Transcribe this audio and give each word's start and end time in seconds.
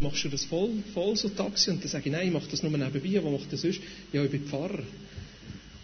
machst 0.00 0.24
du 0.24 0.28
das 0.28 0.44
voll, 0.44 0.70
voll 0.94 1.16
so 1.16 1.28
Taxi? 1.28 1.70
Und 1.70 1.82
dann 1.82 1.88
sage 1.88 2.04
ich, 2.06 2.12
nein, 2.12 2.28
ich 2.28 2.32
mache 2.32 2.48
das 2.50 2.62
nur 2.62 2.72
nebenbei, 2.72 3.22
wo 3.22 3.30
macht 3.30 3.52
das 3.52 3.60
sonst? 3.60 3.80
Ja, 4.12 4.24
ich 4.24 4.30
bin 4.30 4.44
Pfarrer. 4.44 4.82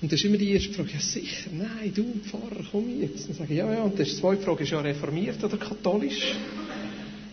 Und 0.00 0.12
das 0.12 0.20
ist 0.20 0.26
immer 0.26 0.36
die 0.36 0.52
erste 0.52 0.72
Frage, 0.72 0.90
ja 0.92 1.00
sicher, 1.00 1.50
nein, 1.52 1.92
du 1.94 2.04
Pfarrer, 2.28 2.64
komm 2.70 3.00
jetzt. 3.00 3.28
Dann 3.28 3.36
sage 3.36 3.52
ich, 3.52 3.58
ja, 3.58 3.72
ja. 3.72 3.82
Und 3.82 3.98
die 3.98 4.04
zweite 4.04 4.42
Frage 4.42 4.64
ist 4.64 4.70
ja 4.70 4.80
reformiert 4.80 5.42
oder 5.42 5.56
katholisch? 5.56 6.34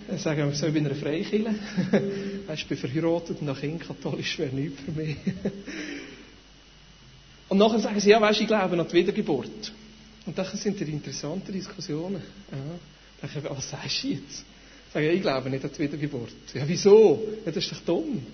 Dann 0.07 0.17
sage 0.17 0.47
ich, 0.49 0.57
so, 0.57 0.67
ich 0.67 0.73
bin 0.73 0.85
eine 0.85 0.95
Freikirche. 0.95 1.45
weißt, 2.47 2.61
ich 2.61 2.67
bin 2.67 2.77
verheiratet 2.77 3.39
und 3.39 3.47
nach 3.47 3.59
Kind 3.59 3.81
katholisch 3.81 4.37
wäre 4.39 4.53
nichts 4.53 4.81
für 4.81 4.91
mich. 4.91 5.17
und 7.49 7.57
nachher 7.57 7.79
sagen 7.79 7.99
sie, 7.99 8.09
ja, 8.09 8.21
weißt, 8.21 8.41
ich 8.41 8.47
glaube 8.47 8.79
an 8.79 8.87
die 8.87 8.93
Wiedergeburt. 8.93 9.71
Und 10.25 10.37
dann 10.37 10.57
sind 10.57 10.79
die 10.79 10.85
interessante 10.85 11.51
Diskussionen. 11.51 12.21
Ja. 12.51 12.57
Dann 13.21 13.31
denke 13.31 13.47
ich, 13.47 13.57
was 13.57 13.69
sagst 13.69 14.03
du 14.03 14.07
jetzt? 14.09 14.45
Sage 14.93 15.09
ich, 15.09 15.15
ich 15.15 15.21
glaube 15.21 15.49
nicht 15.49 15.63
an 15.63 15.71
die 15.75 15.79
Wiedergeburt. 15.79 16.31
Ja, 16.53 16.63
wieso? 16.67 17.27
Ja, 17.45 17.51
das 17.51 17.63
ist 17.63 17.71
doch 17.71 17.81
dumm. 17.85 18.25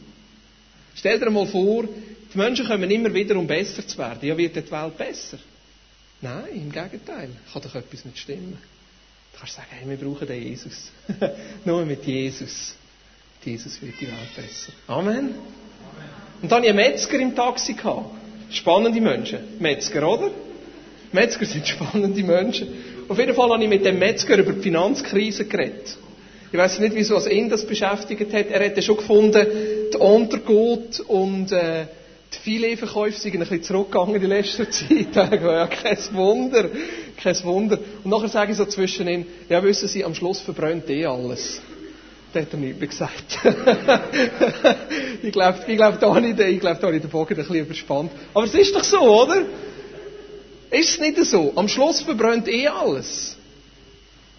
Stell 0.94 1.18
dir 1.18 1.30
mal 1.30 1.48
vor, 1.48 1.86
die 2.34 2.38
Menschen 2.38 2.68
kommen 2.68 2.92
immer 2.92 3.14
wieder, 3.14 3.38
um 3.38 3.48
besser 3.48 3.88
zu 3.88 3.98
werden. 3.98 4.28
Ja, 4.28 4.38
wird 4.38 4.56
die 4.56 4.72
Welt 4.72 4.98
besser? 4.98 5.38
Nein, 6.22 6.48
im 6.54 6.72
Gegenteil. 6.72 7.30
Kann 7.54 7.62
doch 7.62 7.76
etwas 7.76 8.04
nicht 8.04 8.18
stimmen. 8.18 8.58
Du 9.32 9.40
kannst 9.40 9.56
sagen, 9.56 9.68
hey, 9.70 9.90
wir 9.90 9.98
brauchen 9.98 10.28
den 10.28 10.44
Jesus. 10.44 10.92
Nur 11.66 11.86
mit 11.86 12.04
Jesus. 12.04 12.76
Jesus 13.46 13.82
wird 13.82 13.96
die 14.02 14.08
Welt 14.08 14.36
besser. 14.36 14.74
Amen. 14.88 15.36
Und 16.42 16.52
dann 16.52 16.58
hatte 16.58 16.66
ich 16.66 16.70
einen 16.72 16.92
Metzger 16.92 17.20
im 17.20 17.36
Taxi. 17.36 17.74
Gehabt. 17.74 18.16
Spannende 18.52 19.00
Menschen. 19.00 19.40
Metzger, 19.60 20.06
oder? 20.10 20.32
Metzger 21.14 21.46
sind 21.46 21.66
spannende 21.66 22.22
Menschen. 22.22 22.68
Auf 23.08 23.18
jeden 23.18 23.34
Fall 23.34 23.50
habe 23.50 23.64
ich 23.64 23.70
mit 23.70 23.86
dem 23.86 23.98
Metzger 23.98 24.38
über 24.38 24.52
die 24.52 24.62
Finanzkrise 24.62 25.46
geredet. 25.46 25.98
Ich 26.52 26.58
weiß 26.58 26.80
nicht, 26.80 26.96
wieso 26.96 27.20
ihn 27.28 27.50
das 27.50 27.66
beschäftigt 27.66 28.34
hat. 28.34 28.48
Er 28.48 28.62
hätte 28.62 28.82
schon 28.82 28.98
gefunden, 28.98 29.46
die 29.94 29.98
Untergut 29.98 31.00
und 31.02 31.52
äh, 31.52 31.86
die 32.34 32.38
Filetverkäufe 32.40 33.20
sind 33.20 33.34
ein 33.36 33.40
bisschen 33.40 33.64
zurückgegangen 33.64 34.16
in 34.16 34.30
letzter 34.30 34.70
Zeit. 34.70 35.16
ja, 35.16 35.68
kein 35.68 35.98
Wunder, 36.14 36.70
kein 37.18 37.44
Wunder. 37.44 37.78
Und 38.04 38.10
nachher 38.10 38.30
sage 38.30 38.52
ich 38.52 38.58
so 38.58 38.66
zwischen 38.66 39.08
ihnen, 39.08 39.26
ja, 39.48 39.64
wissen 39.64 39.88
Sie, 39.88 40.04
am 40.04 40.16
Schluss 40.16 40.40
verbrennt 40.40 40.90
eh 40.90 41.06
alles. 41.06 41.62
Das 42.34 42.44
hat 42.44 42.54
er 42.54 42.60
nicht 42.60 42.80
mehr 42.80 42.88
gesagt. 42.88 43.40
ich 45.24 45.32
glaube, 45.32 45.60
ich 45.66 45.78
glaube, 45.78 45.98
da 46.00 46.14
habe 46.14 46.28
ich, 46.28 46.60
glaube, 46.60 46.80
da 46.80 46.92
ich 46.92 47.02
den 47.02 47.10
Bogen 47.10 47.34
ein 47.34 47.38
bisschen 47.38 47.56
überspannt. 47.56 48.12
Aber 48.34 48.46
es 48.46 48.54
ist 48.54 48.76
doch 48.76 48.84
so, 48.84 49.00
oder? 49.00 49.42
Ist 50.70 50.90
es 50.90 51.00
nicht 51.00 51.18
so? 51.26 51.54
Am 51.56 51.68
Schluss 51.68 52.02
verbrennt 52.02 52.48
eh 52.48 52.68
alles. 52.68 53.39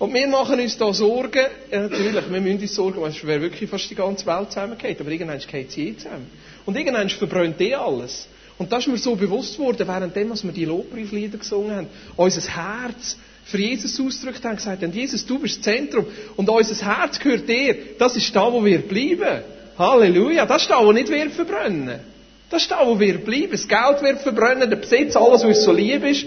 Und 0.01 0.15
wir 0.15 0.27
machen 0.29 0.59
uns 0.59 0.79
da 0.79 0.95
Sorgen, 0.95 1.45
ja, 1.71 1.81
natürlich, 1.83 2.15
wir 2.15 2.41
müssen 2.41 2.59
uns 2.59 2.75
Sorgen, 2.75 3.03
weil 3.03 3.11
es 3.11 3.23
wäre 3.23 3.43
wirklich 3.43 3.69
fast 3.69 3.91
die 3.91 3.95
ganze 3.95 4.25
Welt 4.25 4.51
zusammengeht, 4.51 4.99
aber 4.99 5.11
irgendwann 5.11 5.39
geht 5.39 5.71
sie 5.71 5.89
eh 5.89 5.97
zusammen. 5.99 6.27
Und 6.65 6.75
irgendwann 6.75 7.11
verbrennt 7.11 7.61
eh 7.61 7.75
alles. 7.75 8.27
Und 8.57 8.73
das 8.73 8.87
ist 8.87 8.89
mir 8.89 8.97
so 8.97 9.15
bewusst 9.15 9.59
worden, 9.59 9.87
während 9.87 10.17
dem, 10.17 10.31
was 10.31 10.43
wir 10.43 10.53
die 10.53 10.65
Lobpreislieder 10.65 11.37
gesungen 11.37 11.77
haben, 11.77 11.87
unser 12.17 12.41
Herz 12.41 13.19
für 13.45 13.59
Jesus 13.59 14.01
ausgedrückt 14.01 14.43
haben, 14.43 14.57
gesagt 14.57 14.83
haben, 14.83 14.91
Jesus, 14.91 15.27
du 15.27 15.39
bist 15.39 15.59
das 15.59 15.65
Zentrum 15.65 16.07
und 16.35 16.49
unser 16.49 16.99
Herz 16.99 17.19
gehört 17.19 17.47
dir, 17.47 17.77
das 17.99 18.17
ist 18.17 18.35
da, 18.35 18.51
wo 18.51 18.65
wir 18.65 18.79
bleiben. 18.79 19.43
Halleluja, 19.77 20.47
das 20.47 20.63
ist 20.63 20.71
da, 20.71 20.83
wo 20.83 20.93
nicht 20.93 21.11
wir 21.11 21.29
verbrennen. 21.29 22.01
Das 22.49 22.63
ist 22.63 22.71
da, 22.71 22.87
wo 22.87 22.99
wir 22.99 23.19
bleiben. 23.19 23.53
Das 23.53 23.69
Geld 23.69 24.01
wird 24.01 24.23
verbrennen, 24.23 24.71
der 24.71 24.79
Besitz, 24.79 25.15
alles, 25.15 25.43
was 25.43 25.45
uns 25.45 25.63
so 25.63 25.73
lieb 25.73 26.03
ist. 26.05 26.25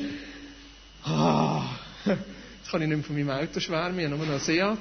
Ah 1.03 1.32
kann 2.73 2.81
ich 2.81 2.88
nicht 2.88 2.97
mehr 2.97 3.05
von 3.05 3.16
meinem 3.16 3.29
Auto 3.29 3.59
schwärmen, 3.59 3.99
ich 3.99 4.05
habe 4.05 4.17
nur 4.17 4.25
noch 4.25 4.39
Seat. 4.39 4.79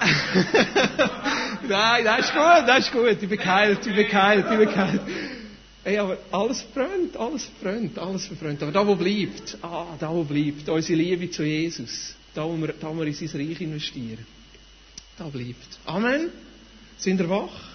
Nein, 1.68 2.04
das 2.04 2.26
ist 2.26 2.32
gut, 2.32 2.68
das 2.68 2.78
ist 2.86 2.92
gut, 2.92 3.22
ich 3.22 3.28
bin 3.28 3.38
geheilt, 3.38 3.84
ich 3.84 3.94
bin 3.94 4.06
geheilt, 4.06 4.46
ich 4.48 4.58
bin 4.58 4.68
geheilt. 4.68 5.00
Hey, 5.82 5.98
aber 5.98 6.16
alles 6.30 6.62
verbrennt, 6.62 7.16
alles 7.16 7.46
verbrennt, 7.46 7.98
alles 7.98 8.26
verbrennt. 8.26 8.62
Aber 8.62 8.70
da, 8.70 8.86
wo 8.86 8.94
bleibt, 8.94 9.58
ah, 9.62 9.96
da, 9.98 10.10
wo 10.10 10.22
bleibt, 10.22 10.68
unsere 10.68 10.96
Liebe 10.96 11.28
zu 11.28 11.42
Jesus, 11.42 12.14
da, 12.34 12.44
wo 12.44 12.56
wir, 12.56 12.68
da, 12.68 12.88
wo 12.88 13.00
wir 13.00 13.06
in 13.06 13.14
sein 13.14 13.28
Reich 13.34 13.60
investieren, 13.60 14.24
da 15.18 15.24
bleibt. 15.24 15.80
Amen. 15.86 16.30
Sind 16.98 17.18
wir 17.18 17.28
wach? 17.28 17.72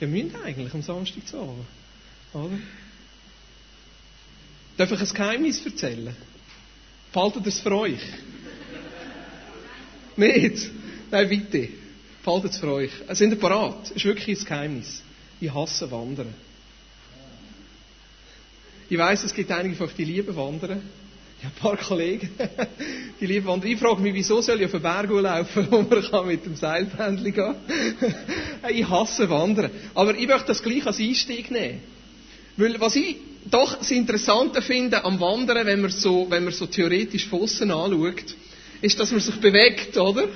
Wir 0.00 0.08
müssen 0.08 0.34
eigentlich 0.44 0.74
am 0.74 0.82
Samstag 0.82 1.28
zu 1.28 1.38
Abend, 1.38 1.66
oder? 2.32 2.58
Darf 4.78 4.90
ich 4.90 5.00
ein 5.00 5.14
Geheimnis 5.14 5.64
erzählen? 5.64 6.16
Behaltet 7.12 7.46
es 7.46 7.60
für 7.60 7.76
euch. 7.76 8.00
Nicht? 10.16 10.70
Nein, 11.10 11.28
bitte. 11.28 11.68
Behaltet 12.24 12.52
es 12.52 12.58
für 12.58 12.72
euch. 12.72 12.90
Sind 13.12 13.30
ihr 13.30 13.38
parat? 13.38 13.82
Das 13.82 13.90
ist 13.92 14.04
wirklich 14.04 14.38
ein 14.38 14.44
Geheimnis. 14.44 15.02
Ich 15.40 15.52
hasse 15.52 15.90
Wandern. 15.90 16.32
Ich 18.88 18.98
weiß, 18.98 19.24
es 19.24 19.34
gibt 19.34 19.50
einige 19.50 19.76
von 19.76 19.86
euch, 19.86 19.94
die 19.94 20.04
lieben 20.04 20.34
Wandern. 20.36 20.82
Ich 21.38 21.46
habe 21.46 21.54
ein 21.56 21.60
paar 21.60 21.76
Kollegen, 21.78 22.28
die 23.20 23.26
lieben 23.26 23.46
Wandern. 23.46 23.70
Ich 23.70 23.78
frage 23.78 24.02
mich, 24.02 24.12
wieso 24.12 24.42
soll 24.42 24.60
ich 24.60 24.66
auf 24.66 24.72
den 24.72 24.82
Berg 24.82 25.08
laufen, 25.08 25.68
wo 25.70 25.80
man 25.80 26.02
kann 26.02 26.26
mit 26.26 26.44
dem 26.44 26.54
Seilbändchen 26.54 27.32
gehen 27.32 27.54
Ich 28.68 28.86
hasse 28.86 29.30
Wandern. 29.30 29.70
Aber 29.94 30.14
ich 30.14 30.26
möchte 30.26 30.48
das 30.48 30.62
gleich 30.62 30.86
als 30.86 30.98
Einstieg 30.98 31.50
nehmen. 31.50 31.80
Weil 32.58 32.78
was 32.78 32.94
ich 32.96 33.16
doch 33.44 33.78
das 33.78 33.90
Interessante 33.90 34.60
finde 34.62 35.04
am 35.04 35.18
Wandern, 35.20 35.66
wenn 35.66 35.80
man 35.80 35.90
so, 35.90 36.26
wenn 36.28 36.44
man 36.44 36.52
so 36.52 36.66
theoretisch 36.66 37.26
von 37.26 37.42
anschaut, 37.42 38.36
ist, 38.82 38.98
dass 38.98 39.10
man 39.10 39.20
sich 39.20 39.36
bewegt, 39.36 39.96
oder? 39.96 40.28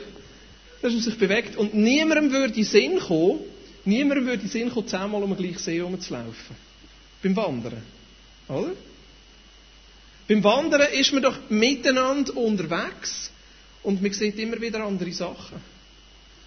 Dass 0.83 0.93
man 0.93 1.03
sich 1.03 1.19
bewegt 1.19 1.57
und 1.57 1.75
niemandem 1.75 2.33
würde 2.33 2.55
in 2.55 2.65
Sinn 2.65 2.99
kommen, 2.99 3.41
niemandem 3.85 4.27
würde 4.27 4.43
in 4.43 4.49
Sinn 4.49 4.71
kommen, 4.71 4.89
zehnmal 4.89 5.23
um 5.23 5.31
den 5.35 5.39
gleichen 5.39 5.59
See 5.59 5.77
herumzulaufen. 5.77 6.57
Beim 7.23 7.37
Wandern. 7.37 7.83
Oder? 8.49 8.73
Beim 10.29 10.45
Wandern 10.45 10.93
ist 10.93 11.13
man 11.13 11.23
doch 11.23 11.39
miteinander 11.51 12.37
unterwegs 12.37 13.31
und 13.83 14.03
man 14.03 14.13
sieht 14.13 14.39
immer 14.39 14.61
wieder 14.61 14.85
andere 14.85 15.13
Sachen. 15.13 15.74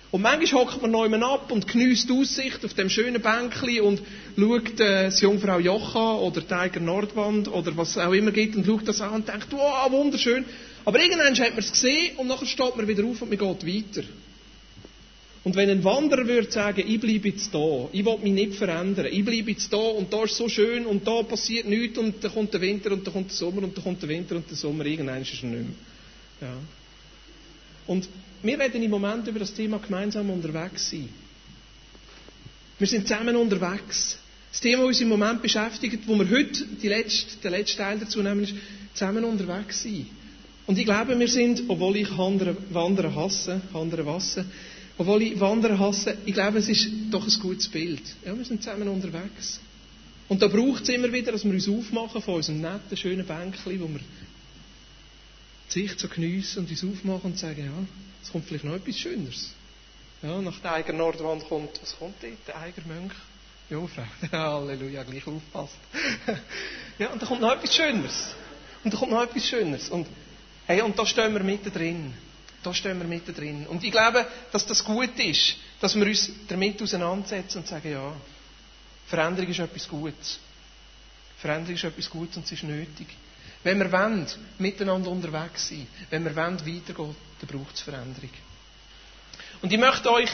Und 0.09 0.21
manchmal 0.21 0.63
hockt 0.63 0.81
man 0.81 0.91
neu 0.91 1.13
ab 1.19 1.51
und 1.51 1.67
genießt 1.67 2.09
die 2.09 2.13
Aussicht 2.13 2.63
auf 2.63 2.73
dem 2.73 2.89
schönen 2.89 3.21
Bänkli 3.21 3.81
und 3.81 4.01
schaut 4.37 4.79
äh, 4.79 5.05
das 5.05 5.19
Jungfrau 5.19 5.59
Jocha 5.59 6.15
oder 6.15 6.41
Tiger 6.41 6.79
Nordwand 6.79 7.49
oder 7.49 7.75
was 7.75 7.97
auch 7.97 8.13
immer 8.13 8.31
gibt 8.31 8.55
und 8.55 8.65
schaut 8.65 8.87
das 8.87 9.01
an 9.01 9.15
und 9.15 9.27
denkt, 9.27 9.47
wow, 9.51 9.91
wunderschön. 9.91 10.45
Aber 10.85 11.01
irgendwann 11.01 11.35
hat 11.37 11.49
man 11.49 11.59
es 11.59 11.71
gesehen 11.71 12.15
und 12.15 12.27
nachher 12.27 12.45
steht 12.45 12.77
man 12.77 12.87
wieder 12.87 13.03
auf 13.03 13.21
und 13.21 13.29
man 13.29 13.37
geht 13.37 13.67
weiter. 13.67 14.07
Und 15.43 15.55
wenn 15.55 15.69
ein 15.69 15.83
Wanderer 15.83 16.25
würde 16.25 16.51
sagen, 16.51 16.83
ich 16.85 16.99
bleibe 16.99 17.29
jetzt 17.29 17.53
da, 17.53 17.87
ich 17.91 18.05
will 18.05 18.17
mich 18.21 18.33
nicht 18.33 18.55
verändern, 18.55 19.07
ich 19.11 19.23
bleibe 19.23 19.51
jetzt 19.51 19.71
da 19.71 19.77
und 19.77 20.11
da 20.11 20.23
ist 20.23 20.35
so 20.35 20.47
schön 20.47 20.85
und 20.85 21.05
da 21.05 21.23
passiert 21.23 21.67
nichts 21.67 21.97
und 21.97 22.23
dann 22.23 22.33
kommt 22.33 22.53
der 22.53 22.61
Winter 22.61 22.91
und 22.91 23.05
dann 23.05 23.13
kommt 23.13 23.29
der 23.29 23.35
Sommer 23.37 23.63
und 23.63 23.75
dann 23.75 23.83
kommt 23.83 24.01
der 24.01 24.09
Winter 24.09 24.35
und 24.37 24.49
der 24.49 24.57
Sommer, 24.57 24.85
irgendwann 24.85 25.21
ist 25.21 25.33
es 25.33 25.43
nicht 25.43 25.53
mehr. 25.53 25.63
Ja. 26.41 26.53
Und 27.87 28.07
wir 28.43 28.59
reden 28.59 28.83
im 28.83 28.91
Moment 28.91 29.27
über 29.27 29.39
das 29.39 29.53
Thema 29.53 29.79
gemeinsam 29.79 30.29
unterwegs 30.29 30.89
sein. 30.91 31.09
Wir 32.77 32.87
sind 32.87 33.07
zusammen 33.07 33.35
unterwegs. 33.35 34.19
Das 34.51 34.61
Thema, 34.61 34.83
das 34.83 34.87
uns 34.87 35.01
im 35.01 35.09
Moment 35.09 35.41
beschäftigt, 35.41 36.07
wo 36.07 36.15
wir 36.15 36.29
heute 36.29 36.65
die 36.81 36.87
letzte, 36.87 37.37
den 37.37 37.51
letzten 37.51 37.77
Teil 37.77 37.99
dazu 37.99 38.21
nehmen, 38.21 38.43
ist 38.43 38.53
zusammen 38.93 39.23
unterwegs 39.23 39.83
sein. 39.83 40.07
Und 40.67 40.77
ich 40.77 40.85
glaube, 40.85 41.17
wir 41.17 41.27
sind, 41.27 41.63
obwohl 41.69 41.95
ich 41.97 42.09
Wandern 42.17 43.15
hasse, 43.15 43.61
Wandern 43.71 44.05
Wasser, 44.05 44.45
obwohl 44.97 45.21
ich 45.23 45.39
Wandern 45.39 45.79
hasse, 45.79 46.17
ich 46.25 46.33
glaube, 46.33 46.59
es 46.59 46.67
ist 46.67 46.89
doch 47.09 47.25
ein 47.25 47.39
gutes 47.39 47.67
Bild. 47.69 48.01
Ja, 48.25 48.37
wir 48.37 48.43
sind 48.45 48.61
zusammen 48.63 48.87
unterwegs. 48.89 49.59
Und 50.27 50.41
da 50.41 50.47
braucht 50.47 50.83
es 50.83 50.89
immer 50.89 51.11
wieder, 51.11 51.31
dass 51.31 51.45
wir 51.45 51.51
uns 51.53 51.69
aufmachen 51.69 52.21
von 52.21 52.35
unserem 52.35 52.59
netten, 52.61 52.97
schönen 52.97 53.25
Bänkchen, 53.25 53.79
wo 53.79 53.87
wir 53.87 54.01
Sicht 55.67 55.99
so 55.99 56.07
geniessen 56.07 56.59
und 56.59 56.71
uns 56.71 56.83
aufmachen 56.83 57.31
und 57.31 57.39
sagen, 57.39 57.65
ja, 57.65 57.87
es 58.23 58.31
kommt 58.31 58.45
vielleicht 58.45 58.63
noch 58.63 58.75
etwas 58.75 58.97
Schöneres. 58.97 59.51
Ja, 60.21 60.41
nach 60.41 60.59
der 60.59 60.73
Eiger 60.73 60.93
Nordwand 60.93 61.47
kommt, 61.47 61.79
was 61.81 61.97
kommt 61.97 62.15
dort? 62.21 62.47
Der 62.47 62.59
Eiger 62.59 62.81
Mönch? 62.87 63.13
Jungfrau. 63.69 64.03
Halleluja, 64.31 65.03
gleich 65.03 65.27
aufpasst. 65.27 65.75
ja, 66.97 67.09
und 67.09 67.21
da 67.21 67.25
kommt 67.25 67.41
noch 67.41 67.51
etwas 67.51 67.75
Schöneres. 67.75 68.33
Und 68.83 68.93
da 68.93 68.97
kommt 68.97 69.11
noch 69.11 69.23
etwas 69.23 69.45
Schöneres. 69.45 69.89
Und, 69.89 70.07
hey, 70.65 70.81
und 70.81 70.97
da 70.97 71.05
stehen 71.05 71.33
wir 71.33 71.43
mittendrin. 71.43 72.13
Da 72.63 72.73
stehen 72.73 72.97
wir 72.97 73.07
mittendrin. 73.07 73.67
Und 73.67 73.83
ich 73.83 73.91
glaube, 73.91 74.25
dass 74.51 74.65
das 74.65 74.83
gut 74.83 75.19
ist, 75.19 75.57
dass 75.81 75.95
wir 75.95 76.05
uns 76.05 76.31
damit 76.47 76.81
auseinandersetzen 76.81 77.59
und 77.59 77.67
sagen, 77.67 77.91
ja, 77.91 78.13
Veränderung 79.07 79.51
ist 79.51 79.59
etwas 79.59 79.87
Gutes. 79.87 80.39
Veränderung 81.37 81.75
ist 81.75 81.83
etwas 81.83 82.09
Gutes 82.09 82.37
und 82.37 82.45
es 82.45 82.51
ist 82.51 82.63
nötig. 82.63 83.07
Wenn 83.63 83.79
wir 83.79 83.91
wollen, 83.91 84.27
miteinander 84.59 85.09
unterwegs 85.09 85.69
sein, 85.69 85.87
wenn 86.09 86.23
wir 86.23 86.35
wollen, 86.35 86.59
weitergehen, 86.59 87.15
dann 87.39 87.49
braucht 87.49 87.75
es 87.75 87.81
Veränderung. 87.81 88.29
Und 89.61 89.73
ich 89.73 89.79
möchte 89.79 90.11
euch, 90.11 90.29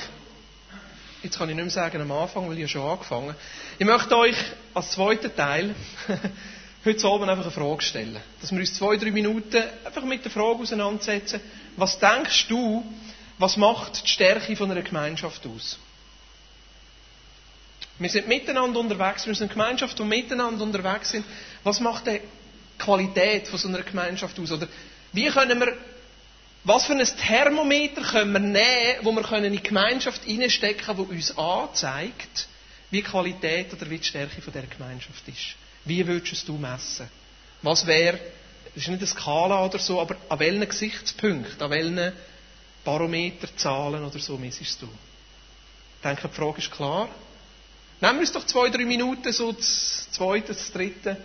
jetzt 1.23 1.37
kann 1.37 1.49
ich 1.49 1.55
nicht 1.55 1.63
mehr 1.63 1.71
sagen 1.71 2.01
am 2.01 2.11
Anfang, 2.11 2.47
weil 2.47 2.55
ich 2.55 2.61
ja 2.61 2.67
schon 2.67 2.81
angefangen 2.89 3.35
ich 3.79 3.85
möchte 3.85 4.15
euch 4.17 4.35
als 4.73 4.91
zweiten 4.91 5.35
Teil 5.35 5.73
heute 6.85 7.07
Abend 7.07 7.29
einfach 7.29 7.45
eine 7.45 7.51
Frage 7.51 7.81
stellen. 7.81 8.17
Dass 8.41 8.51
wir 8.51 8.59
uns 8.59 8.73
zwei, 8.75 8.97
drei 8.97 9.11
Minuten 9.11 9.63
einfach 9.83 10.03
mit 10.03 10.23
der 10.23 10.31
Frage 10.31 10.59
auseinandersetzen, 10.59 11.39
was 11.75 11.97
denkst 11.97 12.47
du, 12.49 12.83
was 13.39 13.57
macht 13.57 14.03
die 14.03 14.09
Stärke 14.09 14.55
von 14.55 14.69
einer 14.69 14.81
Gemeinschaft 14.83 15.45
aus? 15.47 15.79
Wir 17.99 18.09
sind 18.09 18.27
miteinander 18.27 18.79
unterwegs, 18.79 19.25
wir 19.25 19.33
sind 19.35 19.51
eine 19.51 19.53
Gemeinschaft, 19.53 19.97
die 19.97 20.03
miteinander 20.03 20.63
unterwegs 20.63 21.11
sind. 21.11 21.25
Was 21.63 21.79
macht 21.79 22.07
die 22.07 22.21
Qualität 22.83 23.47
von 23.47 23.59
so 23.59 23.67
einer 23.67 23.81
Gemeinschaft 23.81 24.39
aus? 24.39 24.51
Oder 24.51 24.67
wie 25.13 25.29
können 25.29 25.59
wir, 25.59 25.77
was 26.63 26.85
für 26.85 26.93
ein 26.93 27.05
Thermometer 27.05 28.01
können 28.01 28.33
wir 28.33 28.39
nehmen, 28.39 28.99
wo 29.03 29.11
wir 29.11 29.43
in 29.43 29.53
die 29.53 29.63
Gemeinschaft 29.63 30.23
hineinstecken, 30.23 30.95
die 30.97 31.15
uns 31.15 31.37
anzeigt, 31.37 32.47
wie 32.91 33.01
die 33.01 33.03
Qualität 33.03 33.73
oder 33.73 33.89
wie 33.89 33.97
die 33.97 34.03
Stärke 34.03 34.41
von 34.41 34.53
der 34.53 34.63
Gemeinschaft 34.63 35.27
ist? 35.27 35.55
Wie 35.85 36.05
würdest 36.05 36.47
du 36.47 36.55
es 36.55 36.61
messen? 36.61 37.09
Was 37.61 37.85
wäre, 37.87 38.19
das 38.75 38.83
ist 38.83 38.89
nicht 38.89 38.99
eine 38.99 39.07
Skala 39.07 39.65
oder 39.65 39.79
so, 39.79 39.99
aber 39.99 40.15
an 40.29 40.39
welchen 40.39 40.67
Gesichtspunkten, 40.67 41.61
an 41.61 41.69
welchen 41.69 42.13
Barometerzahlen 42.83 44.03
oder 44.03 44.19
so 44.19 44.37
misst 44.37 44.81
du? 44.81 44.87
Ich 44.87 46.03
denke, 46.03 46.27
die 46.27 46.35
Frage 46.35 46.57
ist 46.59 46.71
klar. 46.71 47.07
Nehmen 48.01 48.15
wir 48.15 48.21
uns 48.21 48.31
doch 48.33 48.45
zwei, 48.45 48.69
drei 48.69 48.83
Minuten, 48.83 49.31
so 49.31 49.53
das 49.53 50.09
zweite, 50.11 50.47
das 50.49 50.71
dritte. 50.71 51.17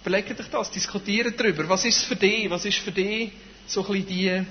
Überlegt 0.00 0.40
euch 0.40 0.50
das, 0.50 0.70
diskutiert 0.70 1.38
darüber. 1.38 1.68
Was 1.68 1.84
ist 1.84 2.04
für 2.04 2.16
dich, 2.16 2.48
was 2.48 2.64
ist 2.64 2.78
für 2.78 2.92
dich 2.92 3.32
so 3.66 3.86
ein 3.86 4.04
bisschen 4.04 4.46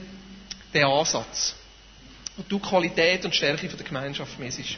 der 0.73 0.88
Ansatz? 0.88 1.55
Und 2.38 2.51
du 2.51 2.59
Qualität 2.59 3.25
und 3.25 3.33
Stärke 3.33 3.67
von 3.67 3.77
der 3.77 3.88
Gemeinschaft 3.88 4.38
misst. 4.39 4.77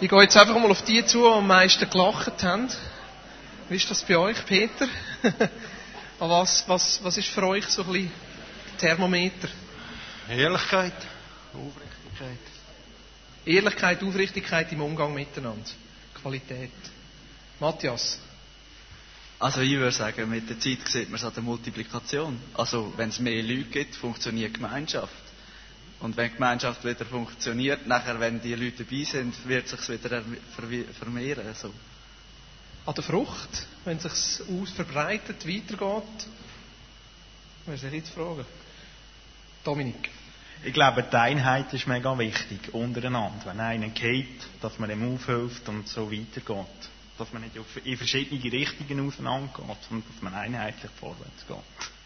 Ich 0.00 0.08
gehe 0.08 0.22
jetzt 0.22 0.36
einfach 0.36 0.54
mal 0.54 0.70
auf 0.70 0.82
die 0.82 1.04
zu, 1.04 1.22
die 1.22 1.26
am 1.28 1.46
meisten 1.48 1.90
gelacht 1.90 2.42
haben. 2.44 2.68
Wie 3.68 3.74
ist 3.74 3.90
das 3.90 4.02
bei 4.04 4.16
euch, 4.16 4.46
Peter? 4.46 4.86
was, 6.20 6.64
was, 6.68 7.02
was 7.02 7.16
ist 7.16 7.28
für 7.28 7.42
euch 7.44 7.66
so 7.66 7.82
ein 7.82 7.92
bisschen 7.92 8.12
Thermometer? 8.78 9.48
Ehrlichkeit, 10.28 10.92
Aufrichtigkeit. 11.52 12.38
Ehrlichkeit, 13.44 14.02
Aufrichtigkeit 14.04 14.72
im 14.72 14.82
Umgang 14.82 15.12
miteinander. 15.12 15.68
Qualität. 16.22 16.70
Matthias? 17.58 18.20
Also 19.40 19.62
ich 19.62 19.72
würde 19.72 19.90
sagen, 19.92 20.30
mit 20.30 20.48
der 20.48 20.60
Zeit 20.60 20.86
sieht 20.88 21.08
man 21.10 21.16
es 21.18 21.24
an 21.24 21.34
der 21.34 21.42
Multiplikation. 21.42 22.40
Also 22.54 22.92
wenn 22.96 23.08
es 23.08 23.18
mehr 23.18 23.42
Leute 23.42 23.64
gibt, 23.64 23.96
funktioniert 23.96 24.54
Gemeinschaft. 24.54 25.12
Und 26.00 26.16
wenn 26.16 26.28
die 26.28 26.34
Gemeinschaft 26.34 26.84
wieder 26.84 27.04
funktioniert, 27.04 27.86
nachher, 27.86 28.20
wenn 28.20 28.40
die 28.40 28.54
Leute 28.54 28.84
dabei 28.84 29.02
sind, 29.02 29.48
wird 29.48 29.72
es 29.72 29.84
sich 29.84 30.00
wieder 30.00 30.22
vermehren. 30.98 31.54
So. 31.54 31.72
An 32.86 32.94
der 32.94 33.04
Frucht, 33.04 33.66
wenn 33.84 33.96
es 33.98 34.36
sich 34.36 34.46
aus 34.48 34.70
verbreitet, 34.70 35.46
weitergeht, 35.46 36.26
wäre 37.66 37.78
sich 37.78 37.92
jetzt 37.92 38.10
fragen. 38.10 38.44
Dominik. 39.64 40.10
Ich 40.64 40.72
glaube, 40.72 41.02
die 41.02 41.16
Einheit 41.16 41.72
ist 41.72 41.86
mega 41.86 42.16
wichtig 42.18 42.72
untereinander. 42.72 43.46
Wenn 43.46 43.60
einer 43.60 43.88
geht, 43.88 44.42
dass 44.60 44.78
man 44.78 44.90
ihm 44.90 45.14
aufhilft 45.14 45.68
und 45.68 45.88
so 45.88 46.10
weitergeht. 46.10 46.66
Dass 47.16 47.32
man 47.32 47.42
nicht 47.42 47.56
in 47.84 47.96
verschiedene 47.96 48.52
Richtungen 48.52 49.06
auseinandergeht, 49.06 49.76
sondern 49.88 50.08
dass 50.12 50.22
man 50.22 50.34
einheitlich 50.34 50.90
vorwärts 51.00 51.46
geht 51.46 51.97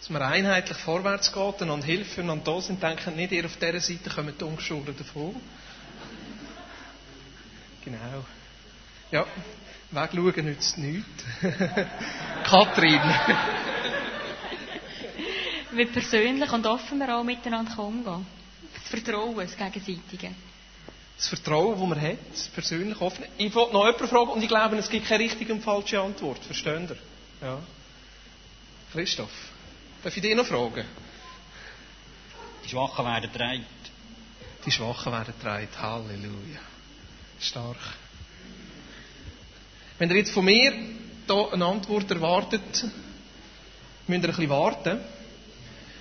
dass 0.00 0.08
man 0.08 0.22
einheitlich 0.22 0.78
vorwärts 0.78 1.30
geht 1.30 1.60
und 1.60 1.82
hilft 1.82 2.18
und 2.18 2.48
da 2.48 2.60
sind, 2.62 2.82
denken 2.82 3.16
nicht, 3.16 3.32
ihr 3.32 3.44
auf 3.44 3.56
dieser 3.56 3.80
Seite 3.80 4.08
kommen 4.08 4.34
die 4.38 4.44
Ungeschoren 4.44 4.96
davon. 4.96 5.36
Genau. 7.82 8.24
Ja, 9.10 9.24
wegschauen 9.90 10.44
nützt 10.44 10.76
nichts. 10.76 11.24
Kathrin. 12.44 13.00
Wie 15.72 15.86
persönlich 15.86 16.52
und 16.52 16.66
offen 16.66 16.98
wir 16.98 17.16
auch 17.16 17.24
miteinander 17.24 17.78
umgehen. 17.78 18.26
Das 18.74 18.88
Vertrauen, 18.88 19.36
das 19.36 19.56
Gegenseitige. 19.56 20.34
Das 21.16 21.28
Vertrauen, 21.28 21.80
das 21.80 21.88
man 21.88 22.00
hat, 22.00 22.52
persönlich 22.54 23.00
offen. 23.00 23.24
Ich 23.38 23.54
wollte 23.54 23.72
noch 23.72 23.86
jemanden 23.86 24.08
fragen 24.08 24.30
und 24.30 24.42
ich 24.42 24.48
glaube, 24.48 24.76
es 24.76 24.90
gibt 24.90 25.06
keine 25.06 25.24
richtige 25.24 25.54
und 25.54 25.62
falsche 25.62 26.00
Antwort. 26.00 26.44
Verstehen 26.44 26.86
ihr? 26.88 26.96
Ja. 27.46 27.58
Christoph. 28.92 29.49
Darf 30.02 30.16
ich 30.16 30.22
dich 30.22 30.34
noch 30.34 30.46
fragen? 30.46 30.84
Die 32.64 32.68
Schwachen 32.70 33.04
werden 33.04 33.30
dreit. 33.34 33.60
Die 34.64 34.70
Schwachen 34.70 35.12
werden 35.12 35.34
dreit. 35.42 35.68
Halleluja. 35.78 36.60
Stark. 37.38 37.76
Wenn 39.98 40.10
ihr 40.10 40.16
jetzt 40.16 40.32
von 40.32 40.46
mir 40.46 40.72
hier 40.72 41.52
eine 41.52 41.66
Antwort 41.66 42.10
erwartet, 42.10 42.62
müsst 42.62 42.84
ihr 44.08 44.14
ein 44.14 44.22
bisschen 44.22 44.48
warten. 44.48 45.00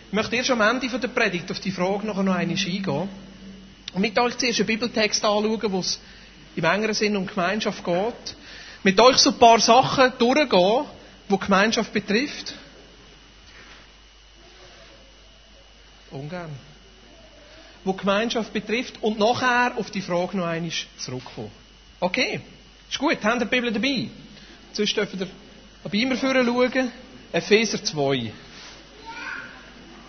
Ich 0.08 0.13
möchte 0.13 0.36
erst 0.38 0.51
am 0.51 0.62
Ende 0.62 0.88
der 0.98 1.08
Predigt 1.10 1.51
auf 1.51 1.60
die 1.60 1.72
Frage 1.72 2.08
noch 2.08 2.18
einmal 2.18 2.38
eingehen. 2.38 3.10
Und 3.94 4.01
mit 4.01 4.18
euch 4.18 4.38
zuerst 4.38 4.60
einen 4.60 4.68
Bibeltext 4.68 5.25
anschauen, 5.25 5.72
wo 5.72 5.79
es 5.79 6.00
im 6.56 6.63
engeren 6.63 6.94
Sinn 6.94 7.18
um 7.18 7.27
Gemeinschaft 7.27 7.84
geht. 7.84 8.36
Mit 8.84 8.98
euch 9.00 9.18
so 9.18 9.32
ein 9.32 9.39
paar 9.39 9.60
Sachen 9.60 10.13
durchgehen, 10.18 10.86
die 11.29 11.38
Gemeinschaft 11.38 11.91
betrifft. 11.91 12.53
Ungern. 16.12 16.50
Wo 17.84 17.94
Gemeinschaft 17.94 18.51
betrifft 18.51 19.01
und 19.01 19.20
nachher 19.20 19.78
auf 19.78 19.89
die 19.92 20.01
Frage 20.01 20.38
noch 20.38 20.46
einmal 20.46 20.72
zurückkommen. 20.98 21.51
Okay, 22.00 22.42
ist 22.89 23.00
gut, 23.00 23.18
ihr 23.24 23.36
die 23.36 23.46
Bibel 23.46 23.72
dabei? 23.72 24.10
Sonst 24.74 24.96
dürft 24.96 25.13
ihr 25.13 25.28
bei 25.84 25.98
immer 25.98 26.16
schauen. 26.18 26.92
Epheser 27.32 27.84
2. 27.84 28.13
Ich 28.16 28.32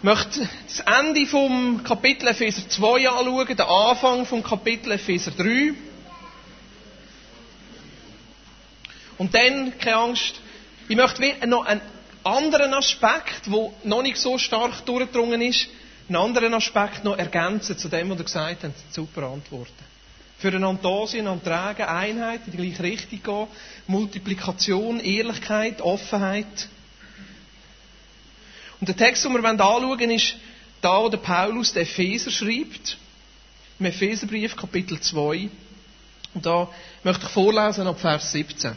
möchte 0.02 0.48
das 0.66 0.80
Ende 0.80 1.26
vom 1.26 1.84
Kapitel 1.84 2.28
Epheser 2.28 2.68
2 2.68 3.08
anschauen, 3.08 3.46
den 3.46 3.60
Anfang 3.60 4.24
vom 4.24 4.42
Kapitel 4.42 4.92
Epheser 4.92 5.30
3. 5.32 5.74
Und 9.18 9.34
dann, 9.34 9.78
keine 9.78 9.96
Angst, 9.96 10.40
ich 10.88 10.96
möchte 10.96 11.46
noch 11.46 11.66
einen 11.66 11.82
anderen 12.24 12.72
Aspekt, 12.72 13.46
der 13.46 13.70
noch 13.84 14.02
nicht 14.02 14.16
so 14.16 14.38
stark 14.38 14.84
durchgedrungen 14.86 15.42
ist, 15.42 15.68
einen 16.10 16.16
anderen 16.16 16.54
Aspekt 16.54 17.04
noch 17.04 17.16
ergänzen 17.16 17.78
zu 17.78 17.88
dem, 17.88 18.10
was 18.10 18.18
ihr 18.18 18.24
gesagt 18.24 18.64
habt. 18.64 18.74
Super 18.92 19.28
Antworten. 19.28 19.72
Füreinander 20.38 20.82
da 20.82 21.06
sein, 21.06 21.20
einander 21.20 21.44
tragen, 21.44 21.82
Einheit, 21.84 22.40
in 22.46 22.52
die 22.52 22.58
gleiche 22.58 22.82
Richtung 22.82 23.22
gehen, 23.22 23.46
Multiplikation, 23.86 24.98
Ehrlichkeit, 24.98 25.80
Offenheit. 25.80 26.68
Und 28.80 28.88
der 28.88 28.96
Text, 28.96 29.24
den 29.24 29.32
wir 29.34 29.44
anschauen 29.48 29.88
wollen, 29.88 30.10
ist 30.10 30.34
da, 30.80 31.00
wo 31.00 31.08
der 31.08 31.18
Paulus 31.18 31.74
den 31.74 31.82
Epheser 31.82 32.30
schreibt. 32.32 32.96
Im 33.78 33.86
Epheserbrief, 33.86 34.56
Kapitel 34.56 34.98
2. 34.98 35.48
Und 36.34 36.44
da 36.46 36.68
möchte 37.04 37.26
ich 37.26 37.30
vorlesen 37.32 37.86
ab 37.86 38.00
Vers 38.00 38.32
17. 38.32 38.76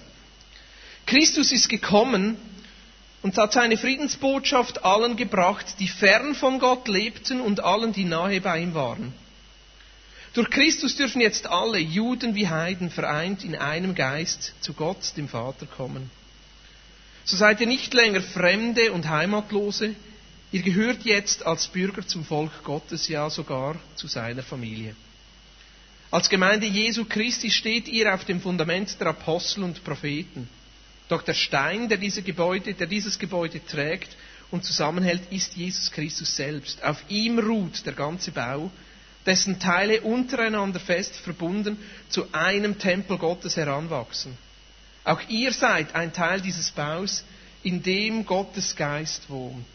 Christus 1.07 1.51
ist 1.51 1.67
gekommen, 1.67 2.37
und 3.23 3.37
hat 3.37 3.53
seine 3.53 3.77
Friedensbotschaft 3.77 4.83
allen 4.83 5.15
gebracht, 5.15 5.65
die 5.79 5.87
fern 5.87 6.35
von 6.35 6.59
Gott 6.59 6.87
lebten 6.87 7.39
und 7.41 7.63
allen, 7.63 7.93
die 7.93 8.03
nahe 8.03 8.41
bei 8.41 8.59
ihm 8.59 8.73
waren. 8.73 9.13
Durch 10.33 10.49
Christus 10.49 10.95
dürfen 10.97 11.21
jetzt 11.21 11.47
alle, 11.47 11.79
Juden 11.79 12.35
wie 12.35 12.49
Heiden, 12.49 12.89
vereint 12.91 13.43
in 13.43 13.55
einem 13.55 13.95
Geist 13.95 14.53
zu 14.59 14.73
Gott, 14.73 15.15
dem 15.15 15.29
Vater, 15.29 15.65
kommen. 15.65 16.11
So 17.23 17.37
seid 17.37 17.61
ihr 17.61 17.67
nicht 17.67 17.93
länger 17.93 18.21
Fremde 18.21 18.91
und 18.91 19.07
Heimatlose, 19.07 19.95
ihr 20.51 20.61
gehört 20.61 21.03
jetzt 21.03 21.45
als 21.45 21.67
Bürger 21.67 22.05
zum 22.05 22.25
Volk 22.25 22.63
Gottes, 22.63 23.07
ja 23.07 23.29
sogar 23.29 23.75
zu 23.95 24.07
seiner 24.07 24.43
Familie. 24.43 24.95
Als 26.11 26.29
Gemeinde 26.29 26.67
Jesu 26.67 27.05
Christi 27.05 27.49
steht 27.49 27.87
ihr 27.87 28.13
auf 28.13 28.25
dem 28.25 28.41
Fundament 28.41 28.99
der 28.99 29.07
Apostel 29.07 29.63
und 29.63 29.83
Propheten. 29.83 30.49
Doch 31.09 31.21
der 31.21 31.33
Stein, 31.33 31.89
der, 31.89 31.97
diese 31.97 32.21
Gebäude, 32.21 32.73
der 32.73 32.87
dieses 32.87 33.19
Gebäude 33.19 33.65
trägt 33.65 34.15
und 34.51 34.63
zusammenhält, 34.63 35.31
ist 35.31 35.55
Jesus 35.55 35.91
Christus 35.91 36.35
selbst. 36.35 36.83
Auf 36.83 37.03
ihm 37.09 37.39
ruht 37.39 37.85
der 37.85 37.93
ganze 37.93 38.31
Bau, 38.31 38.71
dessen 39.25 39.59
Teile 39.59 40.01
untereinander 40.01 40.79
fest 40.79 41.15
verbunden 41.15 41.77
zu 42.09 42.27
einem 42.33 42.77
Tempel 42.77 43.17
Gottes 43.17 43.57
heranwachsen. 43.57 44.37
Auch 45.03 45.21
ihr 45.29 45.51
seid 45.51 45.95
ein 45.95 46.13
Teil 46.13 46.41
dieses 46.41 46.71
Baus, 46.71 47.23
in 47.63 47.81
dem 47.81 48.25
Gottes 48.25 48.75
Geist 48.75 49.29
wohnt. 49.29 49.65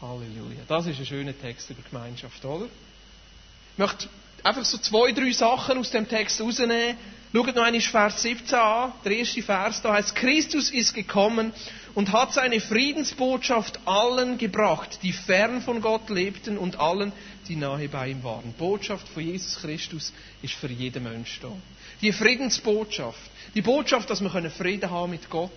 Halleluja. 0.00 0.62
Das 0.68 0.86
ist 0.86 0.98
ein 0.98 1.06
schöner 1.06 1.38
Text 1.38 1.70
über 1.70 1.82
Gemeinschaft, 1.82 2.44
oder? 2.44 2.66
Ich 2.66 3.78
möchte 3.78 4.08
einfach 4.42 4.64
so 4.64 4.78
zwei, 4.78 5.12
drei 5.12 5.32
Sachen 5.32 5.78
aus 5.78 5.90
dem 5.90 6.08
Text 6.08 6.40
rausnehmen. 6.40 6.96
Schaut 7.30 7.54
noch 7.54 7.62
einmal 7.62 7.80
Vers 7.80 8.22
17 8.22 8.58
an. 8.58 8.92
Der 9.04 9.12
erste 9.12 9.42
Vers, 9.42 9.82
da 9.82 9.92
heißt, 9.92 10.14
Christus 10.14 10.70
ist 10.70 10.94
gekommen 10.94 11.52
und 11.94 12.10
hat 12.12 12.32
seine 12.32 12.58
Friedensbotschaft 12.60 13.80
allen 13.84 14.38
gebracht, 14.38 15.00
die 15.02 15.12
fern 15.12 15.60
von 15.60 15.82
Gott 15.82 16.08
lebten 16.08 16.56
und 16.56 16.80
allen, 16.80 17.12
die 17.46 17.56
nahe 17.56 17.88
bei 17.88 18.08
ihm 18.08 18.24
waren. 18.24 18.44
Die 18.44 18.58
Botschaft 18.58 19.06
von 19.08 19.22
Jesus 19.22 19.60
Christus 19.60 20.12
ist 20.40 20.54
für 20.54 20.68
jeden 20.68 21.02
Menschen 21.02 21.42
da. 21.42 21.52
Die 22.00 22.12
Friedensbotschaft, 22.12 23.30
die 23.54 23.62
Botschaft, 23.62 24.08
dass 24.08 24.22
wir 24.22 24.50
Frieden 24.50 24.90
haben 24.90 25.10
mit 25.10 25.28
Gott, 25.28 25.50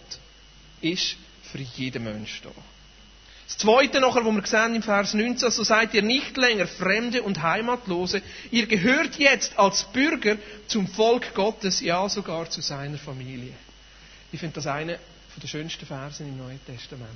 ist 0.81 1.15
für 1.51 1.59
jeden 1.59 2.03
Menschen 2.03 2.43
da. 2.43 2.80
Das 3.51 3.57
Zweite 3.57 3.99
nachher, 3.99 4.23
wo 4.23 4.31
wir 4.31 4.45
sehen 4.47 4.75
im 4.75 4.81
Vers 4.81 5.13
19, 5.13 5.51
so 5.51 5.63
seid 5.65 5.93
ihr 5.93 6.01
nicht 6.01 6.37
länger 6.37 6.67
Fremde 6.67 7.21
und 7.21 7.41
Heimatlose, 7.41 8.21
ihr 8.49 8.65
gehört 8.65 9.17
jetzt 9.17 9.59
als 9.59 9.83
Bürger 9.91 10.37
zum 10.67 10.87
Volk 10.87 11.33
Gottes, 11.35 11.81
ja 11.81 12.07
sogar 12.07 12.49
zu 12.49 12.61
seiner 12.61 12.97
Familie. 12.97 13.51
Ich 14.31 14.39
finde 14.39 14.55
das 14.55 14.67
eine 14.67 14.99
der 15.41 15.47
schönsten 15.47 15.85
Versen 15.85 16.29
im 16.29 16.37
Neuen 16.37 16.65
Testament. 16.65 17.09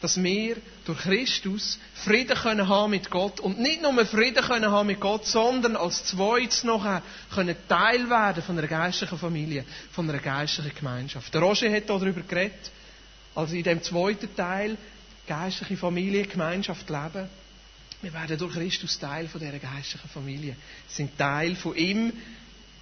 Dass 0.00 0.22
wir 0.22 0.56
durch 0.86 1.00
Christus 1.00 1.78
Frieden 1.92 2.36
können 2.36 2.66
haben 2.66 2.90
mit 2.90 3.10
Gott 3.10 3.40
und 3.40 3.60
nicht 3.60 3.82
nur 3.82 4.06
Frieden 4.06 4.42
können 4.42 4.70
haben 4.70 4.86
mit 4.86 5.00
Gott, 5.00 5.26
sondern 5.26 5.76
als 5.76 6.06
zweites 6.06 6.64
noch 6.64 6.86
können 7.34 7.56
Teil 7.68 8.08
werden 8.08 8.42
von 8.42 8.56
einer 8.58 8.68
geistlichen 8.68 9.18
Familie, 9.18 9.66
von 9.92 10.08
einer 10.08 10.18
geistlichen 10.18 10.74
Gemeinschaft. 10.74 11.32
Der 11.34 11.42
Roger 11.42 11.70
hat 11.70 11.90
darüber 11.90 12.22
geredet, 12.22 12.70
also 13.34 13.54
in 13.54 13.64
dem 13.64 13.82
zweiten 13.82 14.34
Teil 14.34 14.78
geistliche 15.26 15.76
Familie, 15.76 16.24
Gemeinschaft 16.24 16.88
leben. 16.88 17.28
Wir 18.02 18.12
werden 18.12 18.36
durch 18.36 18.54
Christus 18.54 18.98
Teil 18.98 19.28
von 19.28 19.40
dieser 19.40 19.58
geistlichen 19.58 20.08
Familie. 20.08 20.52
Wir 20.52 20.56
sind 20.88 21.16
Teil 21.16 21.56
von 21.56 21.74
ihm, 21.76 22.12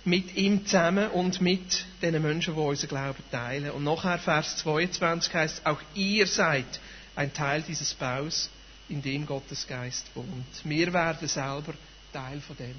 mit 0.04 0.34
ihm 0.37 0.66
zusammen 0.66 1.11
und 1.11 1.40
mit 1.40 1.84
den 2.02 2.20
Menschen, 2.20 2.54
die 2.54 2.61
unseren 2.61 2.88
Glauben 2.88 3.22
teilen. 3.30 3.70
Und 3.70 3.84
nachher, 3.84 4.18
Vers 4.18 4.56
22 4.58 5.32
heißt, 5.32 5.66
auch 5.66 5.80
ihr 5.94 6.26
seid 6.26 6.80
ein 7.14 7.32
Teil 7.32 7.62
dieses 7.62 7.94
Baus, 7.94 8.50
in 8.88 9.00
dem 9.00 9.26
Gottes 9.26 9.66
Geist 9.66 10.06
wohnt. 10.14 10.28
Wir 10.64 10.92
werden 10.92 11.28
selber 11.28 11.75
Teil 12.12 12.40
von 12.40 12.56
dem. 12.56 12.75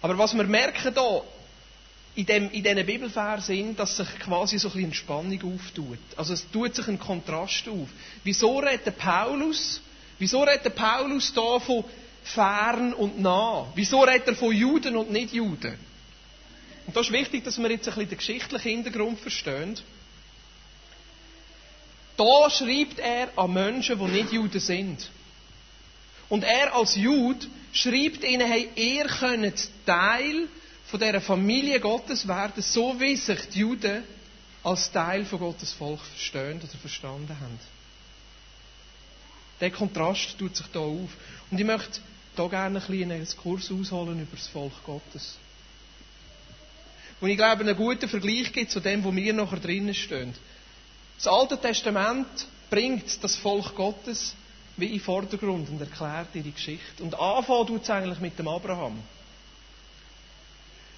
Aber 0.00 0.18
was 0.18 0.34
wir 0.34 0.44
merken 0.44 0.80
hier, 0.80 1.22
in, 2.16 2.26
dem, 2.26 2.50
in 2.50 2.62
diesen 2.62 2.86
Bibelversen, 2.86 3.76
dass 3.76 3.96
sich 3.96 4.18
quasi 4.20 4.58
so 4.58 4.68
ein 4.68 4.74
bisschen 4.74 4.94
Spannung 4.94 5.54
auftut. 5.54 5.98
Also 6.16 6.34
es 6.34 6.48
tut 6.50 6.74
sich 6.74 6.86
ein 6.86 6.98
Kontrast 6.98 7.68
auf. 7.68 7.88
Wieso 8.22 8.58
redet 8.58 8.96
Paulus, 8.96 9.80
wieso 10.18 10.42
redet 10.42 10.74
Paulus 10.74 11.32
da 11.32 11.58
von 11.58 11.84
fern 12.22 12.94
und 12.94 13.20
nah? 13.20 13.66
Wieso 13.74 14.02
redet 14.02 14.28
er 14.28 14.36
von 14.36 14.54
Juden 14.54 14.96
und 14.96 15.10
nicht 15.10 15.34
Juden? 15.34 15.76
Und 16.86 16.94
da 16.94 17.00
ist 17.00 17.12
wichtig, 17.12 17.44
dass 17.44 17.58
wir 17.58 17.70
jetzt 17.70 17.88
ein 17.88 17.94
bisschen 17.94 18.10
den 18.10 18.18
geschichtlichen 18.18 18.68
Hintergrund 18.70 19.18
verstehen. 19.18 19.76
Da 22.16 22.48
schreibt 22.48 23.00
er 23.00 23.28
an 23.36 23.52
Menschen, 23.52 23.98
die 23.98 24.04
nicht 24.04 24.32
Juden 24.32 24.60
sind. 24.60 25.10
Und 26.28 26.44
er 26.44 26.74
als 26.74 26.94
Jude 26.94 27.46
schreibt 27.72 28.22
ihnen, 28.22 28.46
hey, 28.46 28.68
ihr 28.76 29.06
könnt 29.06 29.68
Teil 29.84 30.48
von 30.94 31.00
dieser 31.00 31.20
Familie 31.20 31.80
Gottes 31.80 32.28
werden, 32.28 32.62
so 32.62 33.00
wie 33.00 33.16
sich 33.16 33.48
die 33.48 33.58
Juden 33.58 34.04
als 34.62 34.92
Teil 34.92 35.24
von 35.24 35.40
Gottes 35.40 35.72
Volk 35.72 35.98
verstehen 35.98 36.58
oder 36.58 36.78
verstanden 36.78 37.36
haben. 37.40 37.58
Der 39.60 39.72
Kontrast 39.72 40.38
tut 40.38 40.54
sich 40.54 40.66
da 40.68 40.78
auf. 40.78 41.10
Und 41.50 41.58
ich 41.58 41.66
möchte 41.66 41.98
hier 42.36 42.48
gerne 42.48 42.80
ein 42.80 43.12
einen 43.12 43.26
Kurs 43.42 43.72
ausholen 43.72 44.22
über 44.22 44.36
das 44.36 44.46
Volk 44.46 44.84
Gottes. 44.84 45.36
Und 47.20 47.28
ich 47.28 47.36
glaube, 47.36 47.62
einen 47.62 47.76
guten 47.76 48.08
Vergleich 48.08 48.52
gibt 48.52 48.70
zu 48.70 48.78
dem, 48.78 49.02
wo 49.02 49.12
wir 49.12 49.32
nachher 49.32 49.58
drinnen 49.58 49.94
stehen. 49.94 50.32
Das 51.16 51.26
Alte 51.26 51.58
Testament 51.60 52.46
bringt 52.70 53.24
das 53.24 53.34
Volk 53.34 53.74
Gottes 53.74 54.36
wie 54.76 54.86
in 54.86 54.92
den 54.92 55.00
Vordergrund 55.00 55.68
und 55.70 55.80
erklärt 55.80 56.28
ihre 56.34 56.50
Geschichte. 56.50 57.02
Und 57.02 57.18
anfangen 57.18 57.66
tut 57.66 57.82
es 57.82 57.90
eigentlich 57.90 58.20
mit 58.20 58.38
dem 58.38 58.46
Abraham 58.46 59.02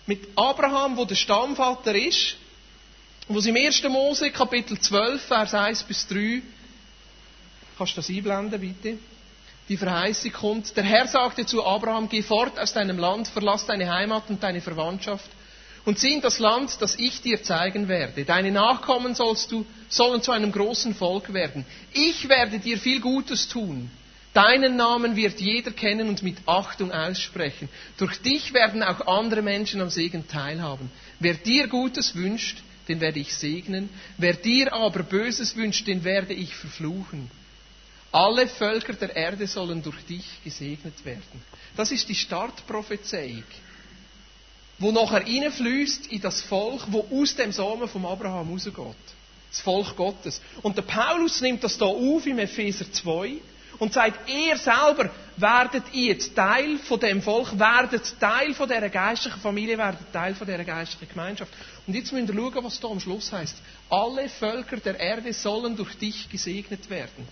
mit 0.06 0.26
Abraham, 0.36 0.96
wo 0.96 1.04
der 1.04 1.14
Stammvater 1.16 1.94
ist, 1.94 2.36
wo 3.28 3.38
es 3.38 3.46
im 3.46 3.56
1. 3.56 3.82
Mose 3.84 4.30
Kapitel 4.30 4.78
12, 4.78 5.20
Vers 5.22 5.54
1 5.54 5.82
bis 5.82 6.06
3, 6.06 6.42
kannst 7.76 7.92
du 7.92 7.96
das 7.96 8.08
einblenden, 8.08 8.60
bitte? 8.60 8.98
Die 9.68 9.76
Verheißung 9.76 10.32
kommt. 10.32 10.76
Der 10.76 10.84
Herr 10.84 11.08
sagte 11.08 11.44
zu 11.44 11.64
Abraham, 11.64 12.08
geh 12.08 12.22
fort 12.22 12.56
aus 12.58 12.72
deinem 12.72 12.98
Land, 12.98 13.26
verlass 13.26 13.66
deine 13.66 13.92
Heimat 13.92 14.24
und 14.30 14.40
deine 14.42 14.60
Verwandtschaft 14.60 15.28
und 15.84 15.98
zieh 15.98 16.14
in 16.14 16.20
das 16.20 16.38
Land, 16.38 16.80
das 16.80 16.96
ich 16.96 17.20
dir 17.22 17.42
zeigen 17.42 17.88
werde. 17.88 18.24
Deine 18.24 18.52
Nachkommen 18.52 19.14
sollst 19.16 19.50
du, 19.50 19.66
sollen 19.88 20.22
zu 20.22 20.30
einem 20.30 20.52
großen 20.52 20.94
Volk 20.94 21.32
werden. 21.32 21.64
Ich 21.92 22.28
werde 22.28 22.60
dir 22.60 22.78
viel 22.78 23.00
Gutes 23.00 23.48
tun. 23.48 23.90
Deinen 24.36 24.76
Namen 24.76 25.16
wird 25.16 25.40
jeder 25.40 25.70
kennen 25.70 26.10
und 26.10 26.22
mit 26.22 26.36
Achtung 26.44 26.92
aussprechen. 26.92 27.70
Durch 27.96 28.20
dich 28.20 28.52
werden 28.52 28.82
auch 28.82 29.06
andere 29.06 29.40
Menschen 29.40 29.80
am 29.80 29.88
Segen 29.88 30.28
teilhaben. 30.28 30.90
Wer 31.20 31.32
dir 31.32 31.68
Gutes 31.68 32.14
wünscht, 32.14 32.58
den 32.86 33.00
werde 33.00 33.18
ich 33.18 33.34
segnen. 33.34 33.88
Wer 34.18 34.34
dir 34.34 34.74
aber 34.74 35.04
Böses 35.04 35.56
wünscht, 35.56 35.86
den 35.86 36.04
werde 36.04 36.34
ich 36.34 36.54
verfluchen. 36.54 37.30
Alle 38.12 38.46
Völker 38.46 38.92
der 38.92 39.16
Erde 39.16 39.46
sollen 39.46 39.82
durch 39.82 40.04
dich 40.04 40.26
gesegnet 40.44 41.02
werden. 41.06 41.42
Das 41.74 41.90
ist 41.90 42.06
die 42.06 42.14
Startprophezeiung, 42.14 43.44
wo 44.78 44.92
nachher 44.92 45.24
reinfließt 45.24 46.08
in 46.08 46.20
das 46.20 46.42
Volk, 46.42 46.82
wo 46.88 47.08
aus 47.10 47.34
dem 47.36 47.52
Samen 47.52 47.88
vom 47.88 48.04
Abraham 48.04 48.52
rausgeht. 48.52 48.76
Das 49.50 49.62
Volk 49.62 49.96
Gottes. 49.96 50.42
Und 50.60 50.76
der 50.76 50.82
Paulus 50.82 51.40
nimmt 51.40 51.64
das 51.64 51.78
da 51.78 51.86
auf 51.86 52.26
im 52.26 52.38
Epheser 52.38 52.92
2 52.92 53.40
und 53.78 53.92
sagt, 53.92 54.28
ihr 54.28 54.56
selber 54.56 55.10
werdet 55.36 55.84
jetzt 55.92 56.34
Teil 56.34 56.78
von 56.78 56.98
dem 57.00 57.22
Volk, 57.22 57.58
werdet 57.58 58.18
Teil 58.18 58.54
von 58.54 58.68
dieser 58.68 58.88
geistlichen 58.88 59.40
Familie, 59.40 59.76
werdet 59.78 60.12
Teil 60.12 60.34
von 60.34 60.46
dieser 60.46 60.64
geistlichen 60.64 61.08
Gemeinschaft. 61.08 61.52
Und 61.86 61.94
jetzt 61.94 62.12
müsst 62.12 62.28
ihr 62.28 62.34
schauen, 62.34 62.64
was 62.64 62.80
da 62.80 62.88
am 62.88 63.00
Schluss 63.00 63.32
heißt. 63.32 63.56
Alle 63.90 64.28
Völker 64.28 64.78
der 64.78 64.98
Erde 64.98 65.32
sollen 65.32 65.76
durch 65.76 65.96
dich 65.98 66.28
gesegnet 66.30 66.88
werden. 66.90 67.28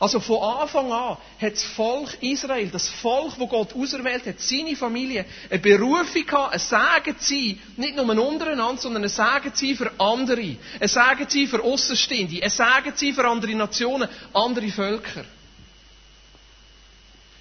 Also 0.00 0.20
von 0.20 0.40
Anfang 0.42 0.92
an 0.92 1.16
hat 1.40 1.52
das 1.54 1.64
Volk 1.64 2.22
Israel, 2.22 2.68
das 2.68 2.88
Volk, 2.88 3.32
wo 3.38 3.48
Gott 3.48 3.74
auserwählt 3.74 4.26
hat, 4.26 4.38
seine 4.40 4.76
Familie, 4.76 5.24
eine 5.50 5.58
Berufung 5.58 6.24
gehabt, 6.24 6.52
ein 6.54 6.60
Segen 6.60 7.18
zu 7.18 7.34
sein, 7.34 7.58
nicht 7.76 7.96
nur 7.96 8.08
untereinander, 8.28 8.80
sondern 8.80 9.02
ein 9.02 9.08
Segen 9.08 9.52
zu 9.52 9.66
sein 9.66 9.76
für 9.76 9.90
andere, 9.98 10.56
ein 10.80 10.88
Segen 10.88 11.28
zu 11.28 11.38
sein 11.38 11.48
für 11.48 11.64
Außenstehende, 11.64 12.40
ein 12.44 12.50
Segen 12.50 12.94
zu 12.94 13.06
sein 13.06 13.14
für 13.14 13.26
andere 13.28 13.54
Nationen, 13.56 14.08
andere 14.32 14.68
Völker. 14.68 15.24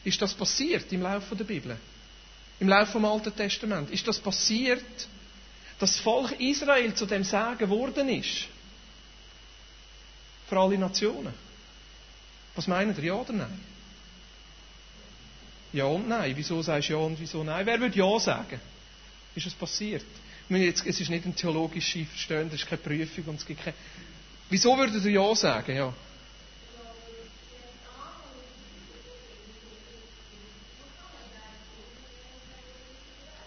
Ist 0.08 0.22
das 0.22 0.34
passiert 0.34 0.90
im 0.94 1.02
Laufe 1.02 1.36
der 1.36 1.44
Bibel? 1.44 1.76
Im 2.62 2.70
Laufe 2.70 2.94
vom 2.94 3.04
Alten 3.04 3.36
Testament? 3.36 3.90
Ist 3.92 4.08
das 4.08 4.18
passiert, 4.18 4.82
dass 5.80 5.96
das 5.96 6.00
Volk 6.00 6.40
Israel 6.40 6.94
zu 6.94 7.06
dem 7.06 7.26
Sagen 7.26 7.58
geworden 7.58 8.08
ist? 8.08 8.48
Für 10.48 10.60
alle 10.60 10.78
Nationen. 10.78 11.34
Was 12.56 12.68
meinen 12.68 12.96
ihr? 12.96 13.04
Ja 13.04 13.14
oder 13.16 13.34
nein? 13.34 13.60
Ja 15.74 15.84
und 15.84 16.08
nein. 16.08 16.32
Wieso 16.38 16.62
sagst 16.62 16.88
du 16.88 16.94
ja 16.94 17.00
und 17.00 17.20
wieso 17.20 17.44
nein? 17.44 17.66
Wer 17.66 17.78
würde 17.78 17.98
ja 17.98 18.18
sagen? 18.18 18.62
Ist 19.36 19.48
es 19.48 19.54
passiert? 19.54 20.06
Jetzt, 20.48 20.86
es 20.88 21.02
ist 21.02 21.10
nicht 21.10 21.26
ein 21.26 21.36
theologisches 21.36 22.08
Verstehen, 22.08 22.48
es 22.48 22.62
ist 22.62 22.66
keine 22.66 22.82
Prüfung 22.82 23.26
und 23.26 23.36
es 23.42 23.46
gibt 23.46 23.62
keine... 23.62 23.76
Wieso 24.50 24.78
würdet 24.78 25.04
ihr 25.04 25.12
ja 25.12 25.36
sagen? 25.36 25.76
Ja. 25.76 25.94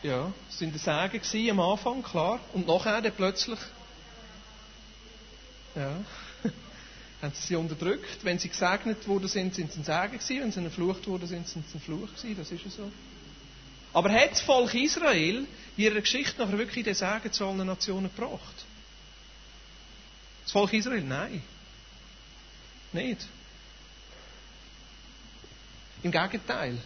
Ja, 0.02 0.33
es 0.49 0.61
waren 0.61 0.78
Sagen 0.78 1.50
am 1.50 1.61
Anfang, 1.61 2.02
klar. 2.02 2.40
Und 2.52 2.66
nachher 2.66 3.02
dann 3.02 3.12
plötzlich. 3.12 3.59
Ja. 5.75 5.97
haben 7.23 7.33
sie 7.35 7.47
sie 7.49 7.57
unterdrückt. 7.57 8.25
Wenn 8.25 8.38
sie 8.38 8.49
gesegnet 8.49 9.07
worden 9.07 9.28
sind, 9.28 9.54
sind 9.54 9.73
sie 9.73 9.80
ein 9.80 9.85
Segen 9.85 10.19
gewesen. 10.19 10.40
Wenn 10.40 10.52
sie 10.52 10.62
geflucht 10.62 11.07
worden 11.07 11.28
sind, 11.28 11.47
sind 11.47 11.69
sie 11.69 11.78
ein 11.78 11.80
Fluch 11.80 12.09
gewesen. 12.09 12.37
Das 12.37 12.50
ist 12.50 12.64
ja 12.64 12.71
so. 12.71 12.90
Aber 13.92 14.11
hat 14.11 14.33
das 14.33 14.40
Volk 14.40 14.73
Israel 14.75 15.47
in 15.76 15.85
ihrer 15.85 16.00
Geschichte 16.00 16.40
nachher 16.40 16.59
wirklich 16.59 16.85
den 16.85 16.95
Segen 16.95 17.33
zu 17.33 17.47
allen 17.47 17.66
Nationen 17.66 18.11
gebracht? 18.14 18.54
Das 20.45 20.52
Volk 20.52 20.73
Israel? 20.73 21.02
Nein. 21.02 21.42
Nicht. 22.92 23.26
Im 26.02 26.11
Gegenteil. 26.11 26.78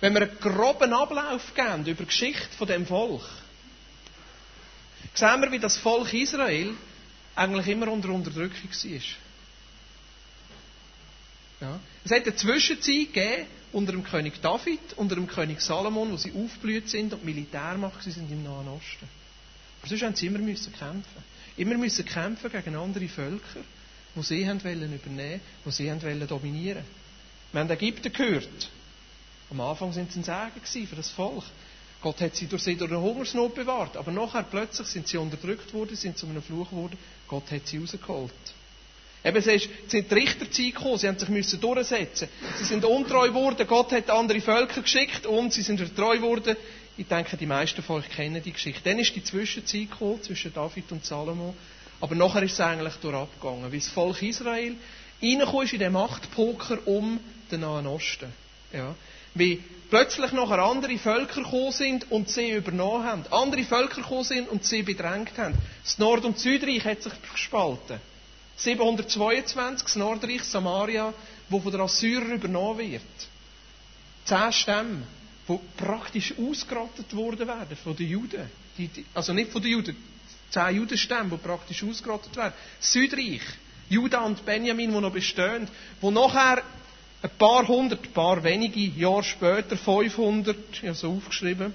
Wenn 0.00 0.14
wir 0.14 0.22
einen 0.22 0.40
groben 0.40 0.92
Ablauf 0.92 1.54
geben 1.54 1.86
über 1.86 2.02
die 2.02 2.06
Geschichte 2.06 2.48
von 2.58 2.66
dem 2.68 2.86
Volk, 2.86 3.22
sehen 5.14 5.40
wir, 5.40 5.50
wie 5.52 5.58
das 5.58 5.78
Volk 5.78 6.12
Israel 6.12 6.74
eigentlich 7.34 7.68
immer 7.68 7.88
unter 7.88 8.10
Unterdrückung 8.10 8.70
war. 8.70 9.00
Ja. 11.60 11.80
Es 12.04 12.10
hat 12.10 12.24
eine 12.24 12.36
Zwischenzeit 12.36 13.12
gegeben 13.12 13.46
unter 13.72 13.92
dem 13.92 14.04
König 14.04 14.40
David, 14.42 14.80
unter 14.96 15.14
dem 15.14 15.26
König 15.26 15.60
Salomon, 15.60 16.12
wo 16.12 16.16
sie 16.16 16.32
aufgeblüht 16.32 16.88
sind 16.88 17.12
und 17.14 17.24
Militärmacht 17.24 18.02
sind 18.02 18.30
im 18.30 18.42
Nahen 18.42 18.68
Osten. 18.68 19.08
Aber 19.80 19.88
sonst 19.88 20.02
haben 20.02 20.14
sie 20.14 20.26
immer 20.26 20.38
müssen 20.38 20.72
kämpfen. 20.72 21.24
Immer 21.56 21.76
müssen 21.78 22.04
kämpfen 22.04 22.50
gegen 22.50 22.76
andere 22.76 23.08
Völker, 23.08 23.60
die 24.14 24.22
sie 24.22 24.48
haben 24.48 24.62
wollen 24.62 24.94
übernehmen, 24.94 25.40
die 25.64 25.70
sie 25.70 25.90
haben 25.90 26.02
wollen 26.02 26.26
dominieren. 26.26 26.84
Wir 27.52 27.60
haben 27.60 27.70
Ägypten 27.70 28.12
gehört. 28.12 28.70
Am 29.50 29.60
Anfang 29.60 29.92
sind 29.92 30.12
sie 30.12 30.20
ein 30.30 30.52
Segen 30.64 30.86
für 30.86 30.96
das 30.96 31.10
Volk. 31.10 31.44
Gott 32.02 32.20
hat 32.20 32.36
sie 32.36 32.46
durch 32.46 32.62
sie 32.62 32.76
durch 32.76 32.90
eine 32.90 33.00
Hungersnot 33.00 33.54
bewahrt. 33.54 33.96
Aber 33.96 34.12
nachher 34.12 34.42
plötzlich 34.42 34.86
sind 34.88 35.08
sie 35.08 35.16
unterdrückt 35.16 35.72
worden, 35.72 35.96
sind 35.96 36.18
zu 36.18 36.26
einem 36.26 36.42
Fluch 36.42 36.70
geworden. 36.70 36.98
Gott 37.26 37.50
hat 37.50 37.66
sie 37.66 37.78
rausgeholt. 37.78 38.32
Eben, 39.24 39.36
es 39.38 39.46
ist, 39.46 39.68
sind 39.88 40.08
die 40.08 40.14
Richterzeit 40.14 40.74
gekommen, 40.74 40.98
sie 40.98 41.08
haben 41.08 41.18
sich 41.18 41.28
müssen 41.28 41.60
durchsetzen. 41.60 42.28
Sie 42.58 42.64
sind 42.64 42.84
untreu 42.84 43.28
geworden, 43.28 43.66
Gott 43.66 43.90
hat 43.90 44.08
andere 44.08 44.40
Völker 44.40 44.82
geschickt 44.82 45.26
und 45.26 45.52
sie 45.52 45.62
sind 45.62 45.80
treu 45.96 46.16
geworden. 46.16 46.56
Ich 46.96 47.08
denke, 47.08 47.36
die 47.36 47.46
meisten 47.46 47.82
von 47.82 47.96
euch 47.96 48.08
kennen 48.08 48.40
die 48.40 48.52
Geschichte. 48.52 48.82
Dann 48.84 49.00
ist 49.00 49.16
die 49.16 49.24
Zwischenzeit 49.24 49.90
gekommen, 49.90 50.22
zwischen 50.22 50.54
David 50.54 50.92
und 50.92 51.04
Salomo. 51.04 51.54
Aber 52.00 52.14
nachher 52.14 52.42
ist 52.42 52.52
es 52.52 52.60
eigentlich 52.60 52.94
durchgegangen, 52.96 53.72
wie 53.72 53.78
das 53.78 53.88
Volk 53.88 54.22
Israel 54.22 54.76
reingekommen 55.20 55.64
ist 55.64 55.72
in 55.72 55.78
den 55.80 55.92
Machtpoker 55.92 56.78
um 56.86 57.18
den 57.50 57.60
Nahen 57.60 57.86
Osten. 57.86 58.32
Ja. 58.72 58.94
Wie 59.38 59.62
plötzlich 59.90 60.32
nachher 60.32 60.58
andere 60.60 60.98
Völker 60.98 61.42
gekommen 61.42 61.72
sind 61.72 62.10
und 62.10 62.30
sie 62.30 62.50
übernommen 62.52 63.04
haben. 63.04 63.24
Andere 63.30 63.64
Völker 63.64 63.96
gekommen 64.02 64.24
sind 64.24 64.48
und 64.48 64.64
sie 64.64 64.82
bedrängt 64.82 65.36
haben. 65.36 65.54
Das 65.84 65.98
Nord- 65.98 66.24
und 66.24 66.38
Südreich 66.38 66.84
hat 66.84 67.02
sich 67.02 67.12
gespalten. 67.32 68.00
722 68.56 69.84
das 69.86 69.96
Nordreich 69.96 70.42
Samaria, 70.42 71.12
wo 71.50 71.60
von 71.60 71.70
der 71.70 71.82
Assyrer 71.82 72.24
übernommen 72.34 72.78
wird. 72.78 73.02
Zehn 74.24 74.52
Stämme, 74.52 75.02
die 75.48 75.58
praktisch 75.76 76.34
ausgerottet 76.38 77.14
worden 77.14 77.46
werden 77.46 77.76
von 77.76 77.94
den 77.94 78.08
Juden. 78.08 78.50
Die, 78.78 78.88
die, 78.88 79.04
also 79.14 79.32
nicht 79.34 79.52
von 79.52 79.60
den 79.62 79.72
Juden, 79.72 79.96
zehn 80.50 80.76
Judenstämme, 80.76 81.30
die 81.30 81.36
praktisch 81.36 81.84
ausgerottet 81.84 82.34
werden. 82.36 82.54
Südreich, 82.80 83.42
Juda 83.90 84.20
und 84.24 84.44
Benjamin, 84.46 84.90
die 84.92 85.00
noch 85.00 85.12
bestehen, 85.12 85.68
wo 86.00 86.10
nachher 86.10 86.62
ein 87.22 87.30
paar 87.38 87.66
hundert, 87.66 88.04
ein 88.04 88.12
paar 88.12 88.42
wenige 88.44 88.80
Jahre 88.80 89.24
später, 89.24 89.76
500, 89.76 90.56
ich 90.72 90.82
habe 90.82 90.94
so 90.94 91.12
aufgeschrieben, 91.12 91.72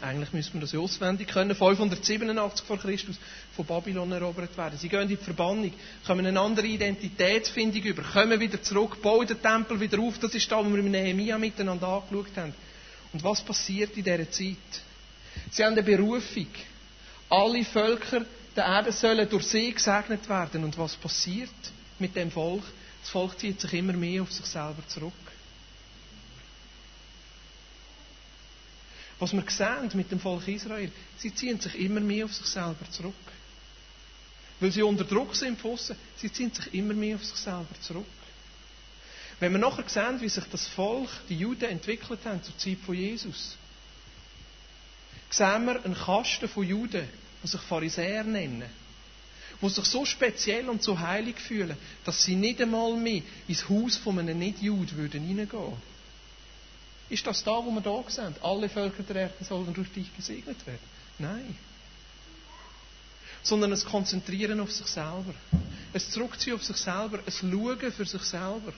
eigentlich 0.00 0.32
müsste 0.32 0.52
man 0.52 0.60
das 0.60 0.72
ja 0.72 0.78
auswendig 0.78 1.28
können, 1.28 1.54
587 1.54 2.64
vor 2.66 2.78
Christus 2.78 3.16
von 3.56 3.66
Babylon 3.66 4.12
erobert 4.12 4.56
werden. 4.56 4.78
Sie 4.78 4.88
gehen 4.88 5.02
in 5.02 5.08
die 5.08 5.16
Verbannung, 5.16 5.72
kommen 6.06 6.24
eine 6.24 6.38
andere 6.40 6.66
Identitätsfindung 6.66 7.82
über, 7.82 8.02
kommen 8.02 8.38
wieder 8.38 8.62
zurück, 8.62 9.02
bauen 9.02 9.26
den 9.26 9.42
Tempel 9.42 9.80
wieder 9.80 9.98
auf. 9.98 10.18
Das 10.18 10.34
ist 10.34 10.50
da, 10.50 10.58
wo 10.64 10.70
wir 10.72 10.82
mit 10.82 10.92
Nehemiah 10.92 11.38
miteinander 11.38 11.88
angeschaut 11.88 12.36
haben. 12.36 12.54
Und 13.12 13.24
was 13.24 13.42
passiert 13.42 13.96
in 13.96 14.04
dieser 14.04 14.30
Zeit? 14.30 14.56
Sie 15.50 15.64
haben 15.64 15.72
eine 15.72 15.82
Berufung. 15.82 16.46
Alle 17.30 17.64
Völker 17.64 18.24
der 18.56 18.64
Erde 18.64 18.92
sollen 18.92 19.28
durch 19.28 19.46
sie 19.46 19.72
gesegnet 19.72 20.28
werden. 20.28 20.64
Und 20.64 20.76
was 20.78 20.96
passiert 20.96 21.50
mit 21.98 22.14
dem 22.16 22.30
Volk? 22.30 22.62
Das 23.02 23.10
Volk 23.10 23.38
zieht 23.38 23.60
sich 23.60 23.72
immer 23.72 23.92
mehr 23.92 24.22
auf 24.22 24.32
sich 24.32 24.46
selber 24.46 24.86
zurück. 24.88 25.12
Was 29.18 29.32
wir 29.32 29.44
sehen 29.48 29.90
mit 29.94 30.10
dem 30.10 30.20
Volk 30.20 30.46
Israel, 30.46 30.92
sie 31.18 31.34
ziehen 31.34 31.60
sich 31.60 31.74
immer 31.74 32.00
mehr 32.00 32.24
auf 32.24 32.34
sich 32.34 32.46
selber 32.46 32.88
zurück. 32.90 33.14
Weil 34.60 34.72
sie 34.72 34.82
unter 34.82 35.04
Druck 35.04 35.34
sind 35.34 35.60
von 35.60 35.78
sie 36.16 36.32
ziehen 36.32 36.52
sich 36.52 36.72
immer 36.74 36.94
mehr 36.94 37.16
auf 37.16 37.24
sich 37.24 37.36
selber 37.36 37.80
zurück. 37.80 38.04
Wenn 39.40 39.52
wir 39.52 39.58
nachher 39.58 39.88
sehen, 39.88 40.20
wie 40.20 40.28
sich 40.28 40.44
das 40.50 40.66
Volk, 40.68 41.10
die 41.28 41.36
Juden, 41.36 41.64
entwickelt 41.64 42.20
haben 42.24 42.42
zur 42.42 42.58
Zeit 42.58 42.78
von 42.84 42.94
Jesus, 42.94 43.56
sehen 45.30 45.64
wir 45.66 45.84
einen 45.84 45.94
Kasten 45.94 46.48
von 46.48 46.66
Juden, 46.66 47.08
die 47.42 47.46
sich 47.46 47.60
Pharisäer 47.60 48.24
nennen, 48.24 48.64
die 49.60 49.68
sich 49.68 49.84
so 49.84 50.04
speziell 50.04 50.68
und 50.68 50.82
so 50.82 50.98
heilig 50.98 51.36
fühlen, 51.40 51.76
dass 52.04 52.22
sie 52.22 52.36
nicht 52.36 52.60
einmal 52.60 52.96
mehr 52.96 53.22
ins 53.48 53.68
Haus 53.68 53.96
von 53.96 54.18
einem 54.18 54.38
Nicht-Juden 54.38 54.96
würden 54.96 55.24
ist 57.10 57.26
das 57.26 57.42
da, 57.42 57.52
wo 57.52 57.70
wir 57.70 57.80
da 57.80 58.02
sehen? 58.08 58.34
Alle 58.42 58.68
Völker 58.68 59.02
der 59.02 59.16
Erde 59.16 59.44
sollen 59.44 59.72
durch 59.72 59.90
dich 59.92 60.14
gesegnet 60.14 60.66
werden? 60.66 60.78
Nein. 61.18 61.56
Sondern 63.42 63.72
es 63.72 63.84
Konzentrieren 63.84 64.60
auf 64.60 64.70
sich 64.70 64.86
selber. 64.86 65.34
Es 65.92 66.10
Zurückziehen 66.10 66.54
auf 66.54 66.62
sich 66.62 66.76
selber. 66.76 67.20
Es 67.24 67.38
Schauen 67.38 67.92
für 67.92 68.04
sich 68.04 68.22
selber. 68.22 68.72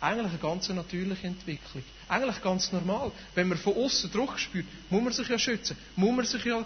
Eigentlich 0.00 0.30
eine 0.30 0.38
ganz 0.38 0.68
natürliche 0.68 1.26
Entwicklung. 1.26 1.82
Eigentlich 2.08 2.40
ganz 2.42 2.72
normal. 2.72 3.12
Wenn 3.34 3.48
man 3.48 3.58
von 3.58 3.76
außen 3.76 4.10
Druck 4.10 4.38
spürt, 4.38 4.66
muss 4.90 5.02
man 5.02 5.12
sich 5.12 5.28
ja 5.28 5.38
schützen. 5.38 5.76
Muss 5.96 6.14
man 6.14 6.24
sich 6.24 6.44
ja 6.44 6.64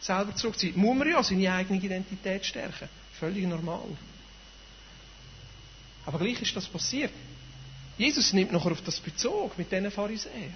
selber 0.00 0.34
zurückziehen. 0.34 0.76
Muss 0.76 0.96
man 0.96 1.08
ja 1.08 1.22
seine 1.22 1.52
eigene 1.52 1.80
Identität 1.80 2.44
stärken. 2.44 2.88
Völlig 3.18 3.46
normal. 3.46 3.88
Aber 6.06 6.18
gleich 6.18 6.40
ist 6.40 6.56
das 6.56 6.66
passiert. 6.66 7.12
Jesus 7.96 8.32
nimmt 8.32 8.52
noch 8.52 8.64
auf 8.64 8.80
das 8.82 9.00
Bezug 9.00 9.58
mit 9.58 9.70
diesen 9.70 9.90
Pharisäern. 9.90 10.54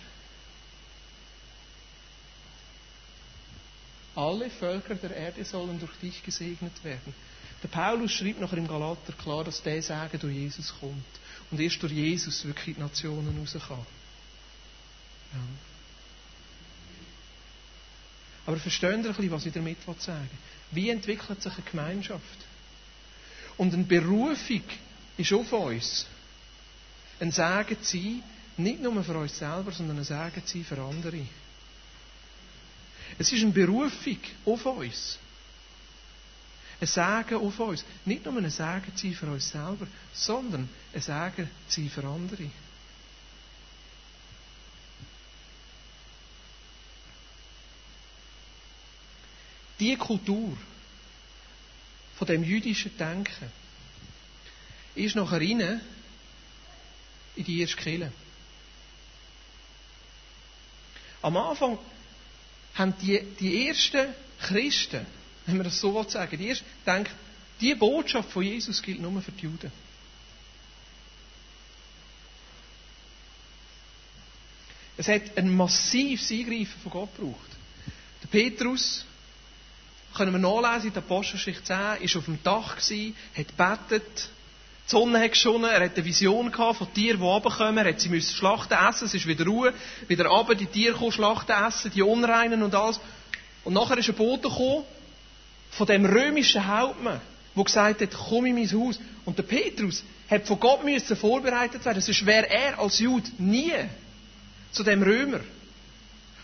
Alle 4.14 4.50
Völker 4.50 4.94
der 4.94 5.16
Erde 5.16 5.44
sollen 5.44 5.80
durch 5.80 5.92
dich 6.00 6.22
gesegnet 6.22 6.84
werden. 6.84 7.14
Der 7.62 7.68
Paulus 7.68 8.12
schreibt 8.12 8.40
nachher 8.40 8.58
im 8.58 8.68
Galater 8.68 9.12
klar, 9.12 9.44
dass 9.44 9.62
der 9.62 9.82
Segen 9.82 10.18
durch 10.20 10.34
Jesus 10.34 10.74
kommt. 10.80 11.04
Und 11.50 11.60
erst 11.60 11.82
durch 11.82 11.92
Jesus 11.92 12.44
wirklich 12.44 12.76
die 12.76 12.80
Nationen 12.80 13.38
raus. 13.38 13.56
Ja. 15.32 15.38
Aber 18.46 18.56
verstehen 18.58 19.02
Sie 19.02 19.08
ein 19.08 19.14
bisschen, 19.14 19.30
was 19.30 19.46
ich 19.46 19.52
damit 19.52 19.78
sagen 20.00 20.28
will? 20.30 20.38
Wie 20.72 20.90
entwickelt 20.90 21.42
sich 21.42 21.52
eine 21.52 21.62
Gemeinschaft? 21.70 22.38
Und 23.56 23.74
eine 23.74 23.84
Berufung 23.84 24.62
ist 25.16 25.32
auf 25.32 25.52
uns 25.52 26.06
ein 27.20 27.30
Segen 27.30 27.80
zu 27.82 27.96
sein, 27.96 28.22
nicht 28.56 28.80
nur 28.82 29.02
für 29.04 29.16
uns 29.16 29.38
selber, 29.38 29.70
sondern 29.70 29.98
ein 29.98 30.04
Segen 30.04 30.44
zu 30.44 30.52
sein 30.58 30.64
für 30.64 30.82
andere. 30.82 31.26
Es 33.18 33.30
ist 33.32 33.42
eine 33.42 33.52
Berufung 33.52 34.18
auf 34.46 34.66
uns. 34.66 35.18
Ein 36.80 36.86
Segen 36.88 37.36
auf 37.40 37.60
uns. 37.60 37.84
Nicht 38.04 38.24
nur 38.24 38.36
ein 38.38 38.50
Segen 38.50 38.96
zu 38.96 39.06
sein 39.06 39.14
für 39.14 39.26
uns 39.26 39.48
selber, 39.50 39.86
sondern 40.12 40.68
ein 40.92 41.00
Segen 41.00 41.48
zu 41.68 41.80
sein 41.80 41.90
für 41.90 42.04
andere. 42.04 42.50
Die 49.82 49.96
Kultur 49.96 50.56
von 52.16 52.26
dem 52.28 52.44
jüdischen 52.44 52.96
Denken 52.96 53.50
ist 54.94 55.16
nachher 55.16 55.40
rein 55.40 55.80
in 57.34 57.44
die 57.44 57.60
erste 57.62 57.78
Kirche. 57.78 58.12
Am 61.20 61.36
Anfang 61.36 61.78
haben 62.74 62.94
die, 63.02 63.22
die 63.40 63.66
ersten 63.66 64.14
Christen, 64.38 65.04
wenn 65.46 65.56
man 65.56 65.64
das 65.64 65.80
so 65.80 66.00
sagen 66.04 66.38
die 66.38 66.50
ersten, 66.50 66.64
denkt, 66.86 67.10
die 67.60 67.74
Botschaft 67.74 68.30
von 68.30 68.44
Jesus 68.44 68.80
gilt 68.80 69.00
nur 69.00 69.20
für 69.20 69.32
die 69.32 69.42
Juden. 69.42 69.72
Es 74.96 75.08
hat 75.08 75.36
ein 75.36 75.52
massives 75.56 76.30
Eingreifen 76.30 76.80
von 76.84 76.92
Gott 76.92 77.16
gebraucht. 77.16 77.50
Der 78.22 78.28
Petrus, 78.28 79.04
können 80.14 80.32
wir 80.32 80.38
nachlesen 80.38 80.88
in 80.88 80.94
der 80.94 81.02
Apostelgeschichte 81.02 81.64
10, 81.64 81.76
ist 82.02 82.16
auf 82.16 82.24
dem 82.24 82.42
Dach 82.42 82.76
gewesen, 82.76 83.16
hat 83.36 83.48
gebetet, 83.48 84.30
die 84.86 84.90
Sonne 84.90 85.20
hat 85.20 85.32
geschonnen, 85.32 85.70
er 85.70 85.84
hat 85.84 85.94
eine 85.94 86.04
Vision 86.04 86.50
gehabt 86.50 86.78
von 86.78 86.92
Tieren, 86.92 87.18
die 87.18 87.24
runterkommen, 87.24 87.78
er 87.78 87.92
hat 87.92 88.00
sie 88.00 88.08
müssen 88.08 88.34
schlachten 88.34 88.74
essen, 88.74 89.06
es 89.06 89.14
ist 89.14 89.26
wieder 89.26 89.44
Ruhe, 89.44 89.72
wieder 90.08 90.26
runter, 90.26 90.54
die 90.54 90.66
Tiere 90.66 90.94
kommen, 90.94 91.12
schlachten 91.12 91.52
essen, 91.52 91.92
die 91.94 92.02
Unreinen 92.02 92.62
und 92.62 92.74
alles. 92.74 93.00
Und 93.64 93.74
nachher 93.74 93.98
ist 93.98 94.08
ein 94.08 94.16
Bote 94.16 94.48
gekommen, 94.48 94.84
von 95.70 95.86
dem 95.86 96.04
römischen 96.04 96.66
Hauptmann, 96.66 97.20
der 97.56 97.64
gesagt 97.64 98.00
hat, 98.02 98.10
komm 98.28 98.46
in 98.46 98.54
mein 98.56 98.70
Haus. 98.70 98.98
Und 99.24 99.38
der 99.38 99.44
Petrus 99.44 100.04
hat 100.28 100.46
von 100.46 100.58
Gott 100.60 100.84
müssen 100.84 101.16
vorbereitet 101.16 101.84
werden, 101.84 102.02
sonst 102.02 102.26
wäre 102.26 102.48
er 102.50 102.78
als 102.78 102.98
Jude 102.98 103.28
nie 103.38 103.72
zu 104.72 104.82
dem 104.82 105.02
Römer, 105.02 105.40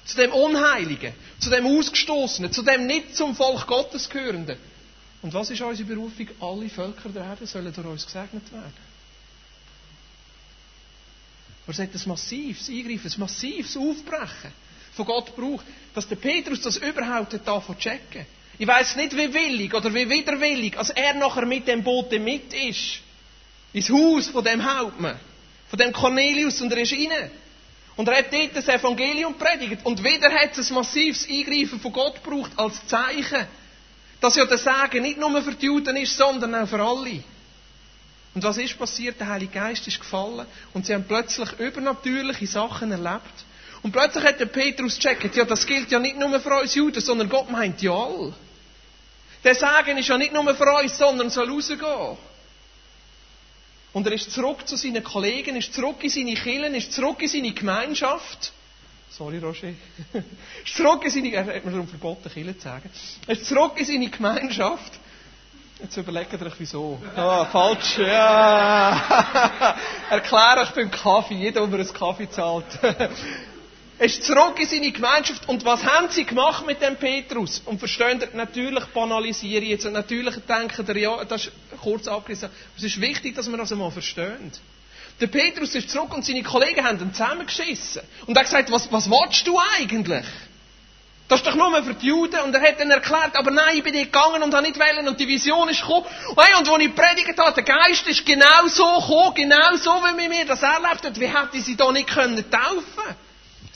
zu 0.09 0.17
dem 0.17 0.33
Unheiligen, 0.33 1.13
zu 1.39 1.51
dem 1.51 1.67
Ausgestoßenen, 1.67 2.51
zu 2.51 2.63
dem 2.63 2.87
nicht 2.87 3.15
zum 3.15 3.37
Volk 3.37 3.67
Gottes 3.67 4.09
gehörenden. 4.09 4.57
Und 5.21 5.35
was 5.35 5.51
ist 5.51 5.61
unsere 5.61 5.87
Berufung? 5.89 6.29
Alle 6.41 6.69
Völker 6.71 7.11
der 7.11 7.25
Erde 7.25 7.47
sollen 7.47 7.73
durch 7.73 7.87
uns 7.87 8.07
gesegnet 8.07 8.51
werden. 8.51 8.89
Er 11.67 11.75
sagt 11.75 11.95
ein 11.95 12.03
massives 12.07 12.71
Eingreifen, 12.71 13.13
ein 13.13 13.21
massives 13.21 13.77
Aufbrechen 13.77 14.53
von 14.95 15.05
Gott 15.05 15.37
braucht, 15.37 15.67
dass 15.95 16.09
der 16.09 16.17
Petrus 16.17 16.63
das 16.63 16.79
überhaupt 16.79 17.39
davon 17.47 17.79
checken. 17.79 18.25
Ich 18.59 18.67
weiß 18.67 18.97
nicht, 18.97 19.15
wie 19.15 19.33
willig 19.33 19.75
oder 19.75 19.93
wie 19.93 20.09
widerwillig, 20.09 20.77
als 20.79 20.89
er 20.91 21.15
nachher 21.15 21.45
mit 21.45 21.69
dem 21.69 21.85
Boot 21.85 22.11
mit 22.13 22.55
ist. 22.55 23.01
Ins 23.75 23.91
Haus 23.91 24.29
von 24.29 24.43
dem 24.43 24.65
Hauptmann, 24.65 25.21
von 25.69 25.79
dem 25.79 25.93
Cornelius 25.93 26.63
und 26.63 26.73
er 26.73 26.79
ist 26.79 26.93
rein. 26.93 27.31
Und 27.99 28.07
er 28.07 28.19
hat 28.19 28.33
dort 28.33 28.55
das 28.55 28.69
Evangelium 28.69 29.35
predigt. 29.35 29.85
Und 29.85 30.05
wieder 30.05 30.31
hat 30.33 30.57
es 30.57 30.71
ein 30.71 30.75
massives 30.77 31.29
Eingreifen 31.29 31.81
von 31.81 31.93
Gott 31.93 32.23
gebraucht 32.23 32.53
als 32.55 32.87
Zeichen, 32.87 33.45
dass 34.21 34.37
ja 34.37 34.45
der 34.45 34.59
Sagen 34.59 35.03
nicht 35.03 35.19
nur 35.19 35.43
für 35.43 35.53
die 35.53 35.67
Juden 35.67 35.97
ist, 35.97 36.17
sondern 36.17 36.55
auch 36.55 36.69
für 36.69 36.81
alle. 36.81 37.25
Und 38.37 38.45
was 38.45 38.57
ist 38.57 38.79
passiert? 38.79 39.19
Der 39.19 39.27
Heilige 39.27 39.53
Geist 39.53 39.85
ist 39.89 39.99
gefallen 39.99 40.47
und 40.75 40.87
sie 40.87 40.95
haben 40.95 41.07
plötzlich 41.09 41.51
übernatürliche 41.59 42.47
Sachen 42.47 42.93
erlebt. 42.93 43.45
Und 43.83 43.91
plötzlich 43.91 44.23
hat 44.23 44.39
der 44.39 44.47
Petrus 44.47 44.95
gecheckt, 44.95 45.35
ja, 45.35 45.45
das 45.45 45.67
gilt 45.67 45.91
ja 45.91 45.99
nicht 45.99 46.19
nur 46.19 46.39
für 46.39 46.55
uns 46.57 46.77
Juden, 46.77 47.01
sondern 47.01 47.29
Gott 47.29 47.51
meint 47.51 47.83
ja 47.83 47.91
all. 47.91 48.33
Der 49.43 49.57
Sagen 49.57 49.99
ist 49.99 50.09
ja 50.09 50.17
nicht 50.17 50.33
nur 50.33 50.55
für 50.55 50.73
uns, 50.73 50.97
sondern 50.97 51.31
soll 51.31 51.51
rausgehen. 51.51 52.17
Und 53.99 54.07
er 54.07 54.13
ist 54.13 54.31
zurück 54.31 54.65
zu 54.65 54.77
seinen 54.77 55.03
Kollegen, 55.03 55.57
ist 55.57 55.75
zurück 55.75 55.97
in 56.05 56.09
seine 56.09 56.35
Kirchen, 56.35 56.73
ist 56.77 56.93
zurück 56.93 57.21
in 57.21 57.27
seine 57.27 57.51
Gemeinschaft. 57.51 58.53
Sorry, 59.11 59.39
Roger. 59.39 59.71
ist 60.65 60.77
zurück 60.77 61.05
in 61.05 61.11
seine, 61.11 61.33
er 61.33 61.45
hat 61.57 61.65
mir 61.65 61.73
darum 61.73 61.89
verboten, 61.89 62.31
Kirche 62.31 62.57
zu 62.57 62.63
sagen. 62.63 62.89
Er 63.27 63.33
ist 63.33 63.47
zurück 63.47 63.73
in 63.75 63.85
seine 63.85 64.09
Gemeinschaft. 64.09 64.93
Jetzt 65.83 65.97
überlegt 65.97 66.33
ihr 66.33 66.41
euch, 66.47 66.53
wieso. 66.59 67.03
Ah, 67.17 67.47
falsch, 67.47 67.99
ja. 67.99 69.75
Erkläre 70.11 70.61
euch 70.61 70.71
beim 70.71 70.93
Kaffee, 70.93 71.35
jeder, 71.35 71.63
der 71.63 71.67
mir 71.67 71.81
einen 71.81 71.93
Kaffee 71.93 72.31
zahlt. 72.31 72.67
Er 74.01 74.07
ist 74.07 74.23
zurück 74.23 74.61
in 74.61 74.69
seine 74.69 74.93
Gemeinschaft. 74.93 75.49
Und 75.49 75.65
was 75.65 75.85
haben 75.85 76.09
sie 76.11 76.25
gemacht 76.25 76.65
mit 76.65 76.81
dem 76.81 76.97
Petrus? 76.97 77.61
Und 77.65 77.81
verstehen 77.81 78.21
ihr, 78.21 78.29
natürlich 78.35 78.85
banalisiere 78.87 79.63
ich 79.63 79.71
jetzt. 79.71 79.87
Und 79.87 79.95
natürlich 79.95 80.37
denken 80.49 80.87
ihr, 80.87 80.97
ja, 80.99 81.25
das 81.25 81.47
ist 81.47 81.53
kurz 81.83 82.07
abgerissen. 82.07 82.49
Es 82.77 82.85
ist 82.85 83.01
wichtig, 83.01 83.35
dass 83.35 83.51
wir 83.51 83.59
das 83.59 83.73
einmal 83.73 83.91
verstehen. 83.91 84.53
Der 85.21 85.27
Petrus 85.27 85.75
ist 85.75 85.91
zurück 85.91 86.15
und 86.15 86.25
seine 86.25 86.45
Kollegen 86.45 86.87
haben 86.87 87.01
ihn 87.01 87.13
zusammengeschissen. 87.13 88.03
Und 88.27 88.37
er 88.37 88.41
hat 88.41 88.47
gesagt, 88.47 88.71
was, 88.71 88.93
was 88.93 89.11
willst 89.11 89.45
du 89.49 89.59
eigentlich? 89.77 90.25
Das 91.27 91.41
ist 91.41 91.47
doch 91.49 91.57
nur 91.57 91.83
für 91.83 91.95
die 91.95 92.07
Juden. 92.07 92.39
Und 92.43 92.55
er 92.55 92.63
hat 92.63 92.79
dann 92.79 92.93
erklärt, 92.93 93.37
aber 93.37 93.51
nein, 93.51 93.79
ich 93.79 93.83
bin 93.83 93.95
nicht 93.95 94.13
gegangen 94.13 94.45
und 94.45 94.55
habe 94.55 94.65
nicht 94.65 94.79
wählen 94.79 95.09
und 95.09 95.19
die 95.19 95.27
Vision 95.27 95.69
ist 95.69 95.81
gekommen. 95.81 96.07
Und, 96.31 96.41
hey, 96.41 96.57
und 96.57 96.69
als 96.69 96.83
ich 96.85 96.95
predigt 96.95 97.37
habe, 97.37 97.53
der 97.53 97.65
Geist 97.65 98.07
ist 98.07 98.25
genau 98.25 98.69
so 98.69 98.85
gekommen, 99.01 99.35
genau 99.35 99.77
so, 99.77 99.91
wie 99.91 100.29
mir 100.29 100.47
das 100.47 100.63
erlebt 100.63 101.05
hat. 101.05 101.19
Wie 101.19 101.27
hätte 101.27 101.57
ich 101.57 101.65
sie 101.65 101.77
da 101.77 101.91
nicht 101.91 102.09
können 102.09 102.49
taufen 102.49 103.17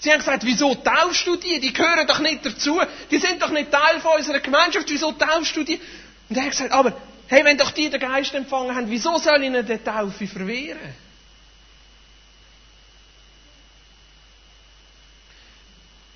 Sie 0.03 0.11
haben 0.11 0.19
gesagt, 0.19 0.45
wieso 0.45 0.75
taufst 0.75 1.25
du 1.29 1.37
die? 1.37 1.61
Die 1.61 1.73
gehören 1.73 2.09
doch 2.09 2.19
nicht 2.19 2.45
dazu. 2.45 2.81
Die 3.09 3.19
sind 3.19 3.41
doch 3.41 3.51
nicht 3.51 3.71
Teil 3.71 4.01
von 4.01 4.17
unserer 4.17 4.41
Gemeinschaft. 4.41 4.91
Wieso 4.91 5.12
taufst 5.12 5.55
du 5.55 5.62
die? 5.62 5.81
Und 6.29 6.37
er 6.37 6.43
hat 6.43 6.51
gesagt, 6.51 6.73
aber, 6.73 6.93
hey, 7.29 7.45
wenn 7.45 7.57
doch 7.57 7.71
die 7.71 7.88
den 7.88 8.01
Geist 8.01 8.35
empfangen 8.35 8.75
haben, 8.75 8.91
wieso 8.91 9.17
soll 9.19 9.41
ich 9.41 9.47
ihnen 9.47 9.65
die 9.65 9.79
Taufe 9.79 10.27
verwehren? 10.27 10.93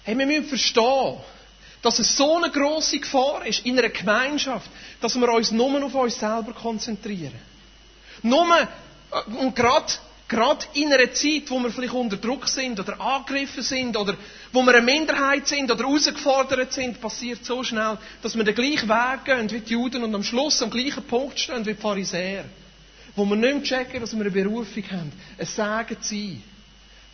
Hey, 0.03 0.19
wir 0.19 0.27
müssen 0.27 0.49
verstehen, 0.49 1.19
dass 1.81 2.01
es 2.01 2.17
so 2.17 2.39
eine 2.39 2.51
grosse 2.51 2.99
Gefahr 2.99 3.47
ist 3.47 3.65
in 3.65 3.79
einer 3.79 3.91
Gemeinschaft, 3.91 4.69
dass 5.01 5.15
wir 5.15 5.29
uns 5.33 5.53
nur 5.53 5.85
auf 5.85 5.95
uns 5.95 6.19
selber 6.19 6.53
konzentrieren. 6.55 7.39
Nur, 8.23 8.47
äh, 8.59 8.67
und 9.37 9.55
gerade 9.55 9.93
Gerade 10.29 10.67
in 10.75 10.93
einer 10.93 11.13
Zeit, 11.13 11.49
wo 11.51 11.61
wir 11.61 11.71
vielleicht 11.71 11.95
unter 11.95 12.17
Druck 12.17 12.49
sind 12.49 12.81
oder 12.81 13.01
angegriffen 13.01 13.63
sind 13.63 13.97
oder 13.97 14.17
wo 14.53 14.63
wir 14.63 14.75
eine 14.75 14.83
Minderheit 14.83 15.47
sind 15.47 15.71
oder 15.71 15.85
herausgefordert 15.85 16.73
sind, 16.73 17.01
passiert 17.01 17.45
so 17.45 17.63
schnell, 17.63 17.97
dass 18.23 18.37
wir 18.37 18.43
den 18.43 18.55
gleichen 18.57 18.89
Weg 18.89 19.25
gehen 19.25 19.49
wie 19.53 19.61
die 19.61 19.73
Juden 19.75 20.03
und 20.03 20.13
am 20.15 20.25
Schluss 20.25 20.61
am 20.63 20.71
gleichen 20.71 21.05
Punkt 21.05 21.39
stehen 21.39 21.65
wie 21.65 21.75
die 21.75 21.81
Pharisäer. 21.81 22.45
Wo 23.15 23.25
wir 23.25 23.37
nicht 23.37 23.55
mehr 23.55 23.63
checken, 23.63 24.01
dass 24.01 24.15
wir 24.15 24.21
eine 24.21 24.31
Berufung 24.33 24.83
haben, 24.91 25.13
ein 25.39 25.47
Segen 25.47 26.03
zu 26.03 26.15
sein 26.15 26.43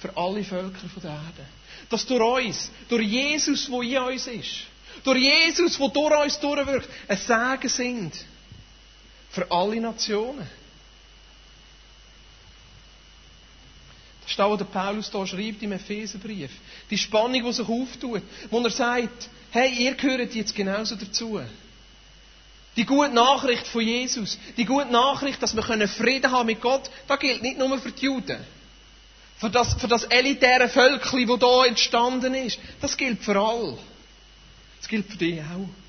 für 0.01 0.17
alle 0.17 0.43
Völker 0.43 0.89
der 1.03 1.11
Erde. 1.11 1.47
Dass 1.91 2.07
durch 2.07 2.47
uns, 2.47 2.71
durch 2.89 3.07
Jesus, 3.07 3.67
der 3.67 3.83
in 3.83 3.99
uns 3.99 4.27
ist, 4.27 4.65
durch 5.05 5.19
Jesus, 5.19 5.77
der 5.77 5.89
durch 5.89 6.25
uns 6.25 6.41
durchwirkt, 6.41 6.89
ein 7.09 7.17
Segen 7.19 7.69
sind 7.69 8.25
für 9.31 9.51
alle 9.51 9.79
Nationen. 9.81 10.49
Das, 14.37 14.51
was 14.51 14.59
der 14.59 14.65
Paulus 14.65 15.11
hier 15.11 15.27
schreibt 15.27 15.63
im 15.63 15.73
Epheserbrief. 15.73 16.51
Die 16.91 16.99
Spannung, 16.99 17.45
die 17.45 17.53
sich 17.53 17.69
auftut, 17.69 18.23
wo 18.51 18.61
er 18.61 18.71
sagt, 18.71 19.29
hey, 19.51 19.71
ihr 19.73 19.95
gehört 19.95 20.35
jetzt 20.35 20.55
genauso 20.55 20.97
dazu. 20.97 21.41
Die 22.77 22.87
gute 22.87 23.11
Nachricht 23.11 23.67
von 23.67 23.83
Jesus, 23.83 24.39
die 24.57 24.65
gute 24.65 24.91
Nachricht, 24.91 25.43
dass 25.43 25.55
wir 25.55 25.63
Frieden 25.89 26.31
haben 26.31 26.47
mit 26.47 26.61
Gott, 26.61 26.91
das 27.07 27.19
gilt 27.19 27.43
nicht 27.43 27.59
nur 27.59 27.79
für 27.79 27.93
die 27.93 28.05
Juden. 28.05 28.39
Für 29.37 29.51
das, 29.51 29.75
für 29.75 29.89
das 29.89 30.05
elitäre 30.05 30.69
Völkchen, 30.69 31.27
das 31.27 31.39
hier 31.41 31.67
entstanden 31.67 32.35
ist. 32.35 32.59
Das 32.81 32.97
gilt 32.97 33.23
für 33.23 33.39
alle. 33.39 33.77
Das 34.79 34.89
gilt 34.89 35.07
für 35.07 35.19
dich 35.19 35.41
auch. 35.41 35.82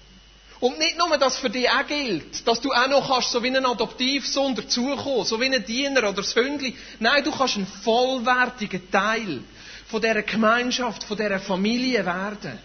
Und 0.60 0.80
nicht 0.80 0.98
nur, 0.98 1.18
dass 1.18 1.38
für 1.38 1.50
dich 1.50 1.70
auch 1.70 1.86
gilt, 1.88 2.48
dass 2.48 2.62
du 2.62 2.72
auch 2.72 2.88
noch 2.88 3.08
kannst, 3.10 3.32
so 3.32 3.44
wie 3.44 3.48
ein 3.48 3.66
Adoptivsohn 3.66 4.56
dazukommen, 4.56 5.26
so 5.26 5.40
wie 5.42 5.54
ein 5.54 5.66
Diener 5.66 6.00
oder 6.00 6.14
das 6.14 6.36
Hündli. 6.36 6.76
Nein, 7.00 7.24
du 7.24 7.32
kannst 7.32 7.58
ein 7.58 7.68
vollwertiger 7.68 8.80
Teil 8.90 9.42
von 9.88 10.02
dieser 10.02 10.22
Gemeinschaft, 10.22 11.04
von 11.04 11.18
dieser 11.18 11.40
Familie 11.40 12.06
werden. 12.06 12.58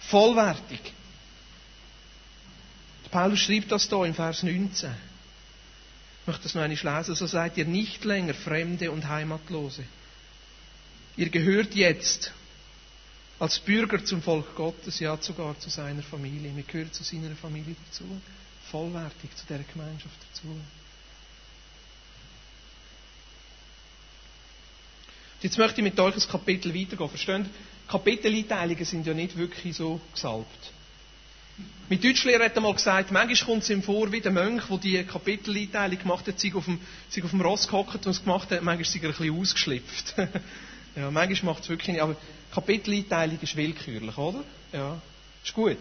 Vollwertig. 0.00 0.80
Paulus 3.10 3.40
schreibt 3.40 3.72
das 3.72 3.88
hier 3.88 4.04
im 4.04 4.14
Vers 4.14 4.42
19. 4.42 4.90
Ich 6.22 6.26
möchte 6.26 6.42
das 6.42 6.54
noch 6.54 6.62
einmal 6.62 6.96
lesen. 6.98 7.14
So 7.14 7.26
seid 7.26 7.56
ihr 7.56 7.64
nicht 7.64 8.04
länger 8.04 8.34
Fremde 8.34 8.90
und 8.90 9.08
Heimatlose. 9.08 9.84
Ihr 11.16 11.30
gehört 11.30 11.74
jetzt 11.74 12.32
als 13.38 13.58
Bürger 13.60 14.04
zum 14.04 14.20
Volk 14.22 14.54
Gottes, 14.56 14.98
ja 15.00 15.16
sogar 15.20 15.58
zu 15.60 15.70
seiner 15.70 16.02
Familie. 16.02 16.54
Wir 16.54 16.64
gehören 16.64 16.92
zu 16.92 17.04
seiner 17.04 17.36
Familie 17.36 17.76
dazu, 17.86 18.04
vollwertig 18.70 19.34
zu 19.36 19.46
der 19.48 19.60
Gemeinschaft 19.72 20.16
dazu. 20.32 20.48
Jetzt 25.40 25.56
möchte 25.56 25.80
ich 25.80 25.84
mit 25.84 25.98
euch 26.00 26.14
ein 26.16 26.28
Kapitel 26.30 26.74
weitergehen. 26.74 27.08
Versteht? 27.08 27.46
Kapiteleinteilungen 27.86 28.84
sind 28.84 29.06
ja 29.06 29.14
nicht 29.14 29.36
wirklich 29.36 29.76
so 29.76 30.00
gesalbt. 30.12 30.72
Mein 31.88 32.00
Deutschlehrer 32.00 32.44
hat 32.44 32.56
einmal 32.56 32.74
gesagt, 32.74 33.10
manchmal 33.12 33.46
kommt 33.46 33.62
es 33.62 33.70
ihm 33.70 33.82
vor, 33.82 34.12
wie 34.12 34.20
der 34.20 34.30
Mönch, 34.32 34.64
der 34.68 34.78
die 34.78 35.04
Kapiteleinteilung 35.04 35.98
gemacht 35.98 36.26
hat, 36.26 36.38
sich 36.38 36.54
auf 36.54 36.66
dem, 36.66 36.80
sich 37.08 37.24
auf 37.24 37.30
dem 37.30 37.40
Ross 37.40 37.66
gehockt 37.66 38.04
und 38.06 38.12
es 38.12 38.22
gemacht 38.22 38.50
hat, 38.50 38.62
manchmal 38.62 38.80
ist 38.82 38.94
er 38.94 39.02
ein 39.08 39.14
bisschen 39.16 39.40
ausgeschlüpft. 39.40 40.14
ja, 40.96 41.10
manchmal 41.10 41.54
macht 41.54 41.64
es 41.64 41.68
wirklich 41.68 41.88
nicht, 41.88 42.00
aber 42.00 42.16
Kapiteleinteilung 42.52 43.38
ist 43.40 43.56
willkürlich, 43.56 44.16
oder? 44.16 44.42
Ja. 44.72 45.00
Ist 45.44 45.54
gut. 45.54 45.76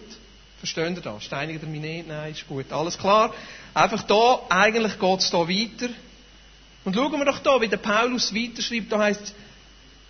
Verstehen 0.60 0.96
ihr 0.96 1.02
das? 1.02 1.24
Steinigen 1.24 1.62
ihr 1.62 1.68
mich 1.68 1.82
nicht? 1.82 2.08
Nein, 2.08 2.32
ist 2.32 2.48
gut. 2.48 2.72
Alles 2.72 2.98
klar. 2.98 3.34
Einfach 3.74 4.04
da, 4.04 4.42
eigentlich 4.50 5.00
geht 5.00 5.20
es 5.20 5.30
da 5.30 5.48
weiter. 5.48 5.90
Und 6.84 6.96
schauen 6.96 7.12
wir 7.12 7.26
doch 7.26 7.40
da, 7.40 7.62
wie 7.62 7.68
der 7.68 7.78
Paulus 7.78 8.34
weiterschreibt. 8.34 8.92
Da 8.92 9.00
heißt 9.00 9.34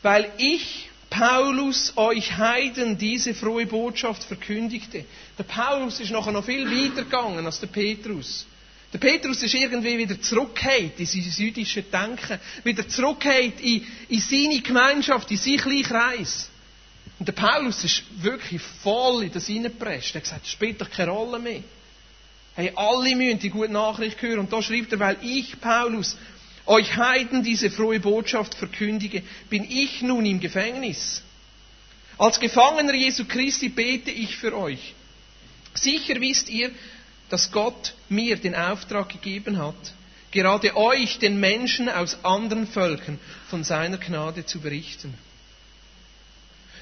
weil 0.02 0.32
ich, 0.38 0.90
Paulus, 1.10 1.94
euch 1.96 2.38
Heiden 2.38 2.98
diese 2.98 3.34
frohe 3.34 3.66
Botschaft 3.66 4.24
verkündigte. 4.24 5.06
Der 5.38 5.44
Paulus 5.44 6.00
ist 6.00 6.12
nachher 6.12 6.32
noch 6.32 6.46
viel 6.46 6.66
weiter 6.66 7.04
gegangen 7.04 7.46
als 7.46 7.60
der 7.60 7.68
Petrus. 7.68 8.46
Der 9.00 9.12
Petrus 9.12 9.44
ist 9.44 9.54
irgendwie 9.54 9.96
wieder 9.96 10.20
zurückgekehrt 10.20 11.00
in 11.00 11.06
sein 11.06 11.24
jüdisches 11.38 11.84
Denken, 11.92 12.40
wieder 12.64 12.88
zurückgekehrt 12.88 13.62
in, 13.62 13.86
in 14.10 14.20
seine 14.20 14.60
Gemeinschaft, 14.62 15.30
in 15.30 15.38
seinen 15.38 15.58
kleinen 15.58 15.84
Kreis. 15.84 16.50
Und 17.20 17.28
der 17.28 17.34
Paulus 17.34 17.84
ist 17.84 18.02
wirklich 18.24 18.60
voll 18.82 19.26
in 19.26 19.32
das 19.32 19.46
hineingepresst. 19.46 20.16
Er 20.16 20.16
hat 20.16 20.24
gesagt, 20.24 20.42
das 20.46 20.52
spielt 20.52 20.82
doch 20.82 20.90
keine 20.90 21.12
Rolle 21.12 21.38
mehr. 21.38 21.62
Hey, 22.56 22.72
alle 22.76 23.16
müssen 23.16 23.38
die 23.38 23.52
gute 23.52 23.72
Nachricht 23.72 24.20
hören. 24.20 24.40
Und 24.40 24.52
da 24.52 24.64
schreibt 24.64 24.92
er, 24.92 25.00
weil 25.00 25.18
ich, 25.22 25.62
Paulus, 25.62 26.18
euch 26.66 26.96
Heiden 26.96 27.44
diese 27.44 27.70
frohe 27.70 28.00
Botschaft 28.00 28.56
verkündige, 28.56 29.22
bin 29.52 29.64
ich 29.64 30.02
nun 30.02 30.26
im 30.26 30.40
Gefängnis. 30.40 31.22
Als 32.18 32.40
Gefangener 32.40 32.96
Jesu 32.96 33.26
Christi 33.26 33.70
bete 33.70 34.10
ich 34.10 34.38
für 34.38 34.58
euch. 34.58 34.96
Sicher 35.76 36.20
wisst 36.20 36.50
ihr, 36.50 36.72
dass 37.30 37.52
Gott 37.52 37.94
mir 38.10 38.38
den 38.38 38.56
Auftrag 38.56 39.10
gegeben 39.10 39.58
hat, 39.58 39.76
gerade 40.32 40.76
euch, 40.76 41.20
den 41.20 41.40
Menschen 41.40 41.90
aus 41.90 42.18
anderen 42.24 42.68
Völkern, 42.68 43.20
von 43.50 43.64
seiner 43.64 43.98
Gnade 43.98 44.46
zu 44.46 44.60
berichten. 44.60 45.14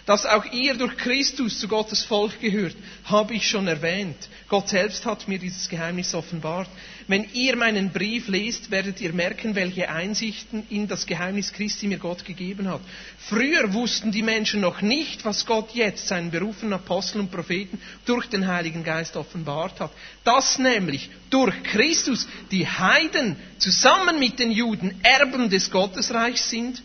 Dass 0.06 0.28
auch 0.28 0.46
ihr 0.52 0.76
durch 0.76 0.98
Christus 0.98 1.60
zu 1.60 1.68
Gottes 1.68 2.04
Volk 2.04 2.40
gehört, 2.40 2.76
habe 3.06 3.34
ich 3.34 3.48
schon 3.48 3.68
erwähnt. 3.68 4.16
Gott 4.50 4.70
selbst 4.70 5.04
hat 5.04 5.28
mir 5.28 5.40
dieses 5.40 5.68
Geheimnis 5.68 6.14
offenbart. 6.14 6.70
Wenn 7.08 7.26
ihr 7.34 7.56
meinen 7.56 7.92
Brief 7.92 8.28
lest, 8.28 8.70
werdet 8.70 9.02
ihr 9.02 9.14
merken, 9.14 9.56
welche 9.56 9.90
Einsichten 9.90 10.64
in 10.70 10.88
das 10.88 11.08
Geheimnis 11.08 11.52
Christi 11.52 11.88
mir 11.88 11.98
Gott 11.98 12.24
gegeben 12.24 12.70
hat. 12.70 12.82
Früher 13.18 13.74
wussten 13.74 14.12
die 14.12 14.22
Menschen 14.22 14.62
noch 14.62 14.82
nicht, 14.82 15.26
was 15.26 15.48
Gott 15.48 15.72
jetzt 15.74 16.08
seinen 16.08 16.30
berufenen 16.30 16.74
Aposteln 16.74 17.22
und 17.22 17.32
Propheten 17.32 17.82
durch 18.06 18.28
den 18.28 18.46
Heiligen 18.46 18.84
Geist 18.84 19.16
offenbart 19.18 19.80
hat. 19.80 19.92
Dass 20.24 20.60
nämlich 20.60 21.10
durch 21.32 21.64
Christus 21.64 22.28
die 22.52 22.68
Heiden 22.68 23.38
zusammen 23.58 24.20
mit 24.20 24.38
den 24.38 24.52
Juden 24.52 25.00
Erben 25.02 25.50
des 25.50 25.72
Gottesreichs 25.72 26.52
sind 26.52 26.84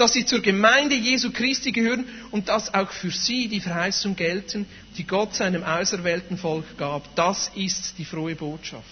dass 0.00 0.14
sie 0.14 0.24
zur 0.24 0.40
Gemeinde 0.40 0.96
Jesu 0.96 1.30
Christi 1.30 1.72
gehören 1.72 2.06
und 2.30 2.48
dass 2.48 2.72
auch 2.72 2.90
für 2.90 3.10
sie 3.10 3.48
die 3.48 3.60
Verheißung 3.60 4.16
gelten, 4.16 4.64
die 4.96 5.04
Gott 5.04 5.34
seinem 5.34 5.62
auserwählten 5.62 6.38
Volk 6.38 6.78
gab. 6.78 7.14
Das 7.16 7.50
ist 7.54 7.98
die 7.98 8.06
frohe 8.06 8.34
Botschaft. 8.34 8.86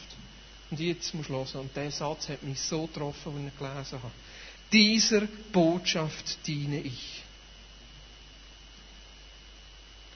Und 0.70 0.78
jetzt 0.80 1.14
muss 1.14 1.24
ich 1.24 1.32
hören, 1.32 1.46
und 1.54 1.74
der 1.74 1.90
Satz 1.90 2.28
hat 2.28 2.42
mich 2.42 2.60
so 2.60 2.86
getroffen, 2.86 3.32
als 3.32 3.36
ich 3.36 3.42
ihn 3.42 3.52
gelesen 3.58 4.02
habe. 4.02 4.12
Dieser 4.70 5.22
Botschaft 5.50 6.46
diene 6.46 6.82
ich. 6.82 7.22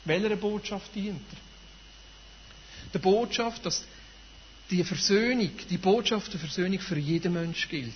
Welcher 0.04 0.36
Botschaft 0.36 0.94
dient 0.94 1.22
er? 1.32 2.90
Der 2.92 2.98
Botschaft, 2.98 3.64
dass 3.64 3.82
die 4.70 4.84
Versöhnung, 4.84 5.52
die 5.70 5.78
Botschaft 5.78 6.34
der 6.34 6.40
Versöhnung 6.40 6.80
für 6.80 6.98
jeden 6.98 7.32
Mensch 7.32 7.66
gilt. 7.70 7.94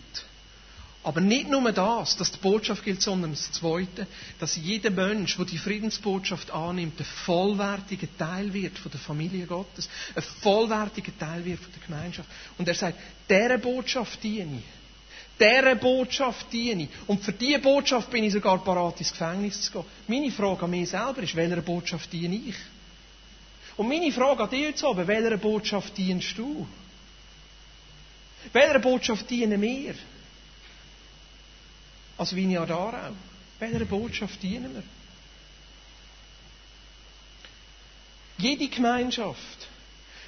Aber 1.06 1.20
nicht 1.20 1.48
nur 1.48 1.70
das, 1.70 2.16
dass 2.16 2.32
die 2.32 2.38
Botschaft 2.38 2.82
gilt, 2.82 3.00
sondern 3.00 3.30
das 3.30 3.52
Zweite, 3.52 4.08
dass 4.40 4.56
jeder 4.56 4.90
Mensch, 4.90 5.36
der 5.36 5.44
die 5.44 5.56
Friedensbotschaft 5.56 6.50
annimmt, 6.50 6.98
ein 6.98 7.04
vollwertiger 7.04 8.08
Teil 8.18 8.52
wird 8.52 8.76
von 8.76 8.90
der 8.90 8.98
Familie 8.98 9.46
Gottes, 9.46 9.88
ein 10.16 10.22
vollwertiger 10.42 11.16
Teil 11.16 11.44
wird 11.44 11.60
von 11.60 11.70
der 11.72 11.82
Gemeinschaft. 11.86 12.28
Und 12.58 12.66
er 12.66 12.74
sagt, 12.74 12.98
dieser 13.30 13.56
Botschaft 13.58 14.20
diene 14.20 14.58
ich. 14.58 14.64
Dieser 15.38 15.76
Botschaft 15.76 16.52
diene 16.52 16.82
ich. 16.82 16.88
Und 17.06 17.22
für 17.22 17.32
diese 17.32 17.60
Botschaft 17.60 18.10
bin 18.10 18.24
ich 18.24 18.32
sogar 18.32 18.58
parat, 18.64 18.98
ins 18.98 19.12
Gefängnis 19.12 19.62
zu 19.62 19.70
gehen. 19.74 19.84
Meine 20.08 20.32
Frage 20.32 20.64
an 20.64 20.70
mich 20.72 20.90
selber 20.90 21.22
ist, 21.22 21.36
welcher 21.36 21.62
Botschaft 21.62 22.12
diene 22.12 22.34
ich? 22.34 22.56
Und 23.76 23.86
meine 23.88 24.10
Frage 24.10 24.42
an 24.42 24.50
dich 24.50 24.62
jetzt 24.62 24.82
oben, 24.82 25.06
welcher 25.06 25.36
Botschaft 25.36 25.96
dienst 25.96 26.36
du? 26.36 26.66
Welcher 28.52 28.80
Botschaft 28.80 29.30
dienen 29.30 29.62
wir? 29.62 29.94
Als 32.16 32.34
Vineyard 32.34 32.70
Aarau? 32.70 33.12
Welcher 33.58 33.84
Botschaft 33.84 34.42
dienen 34.42 34.74
wir? 34.74 34.82
Jede 38.38 38.68
Gemeinschaft, 38.68 39.68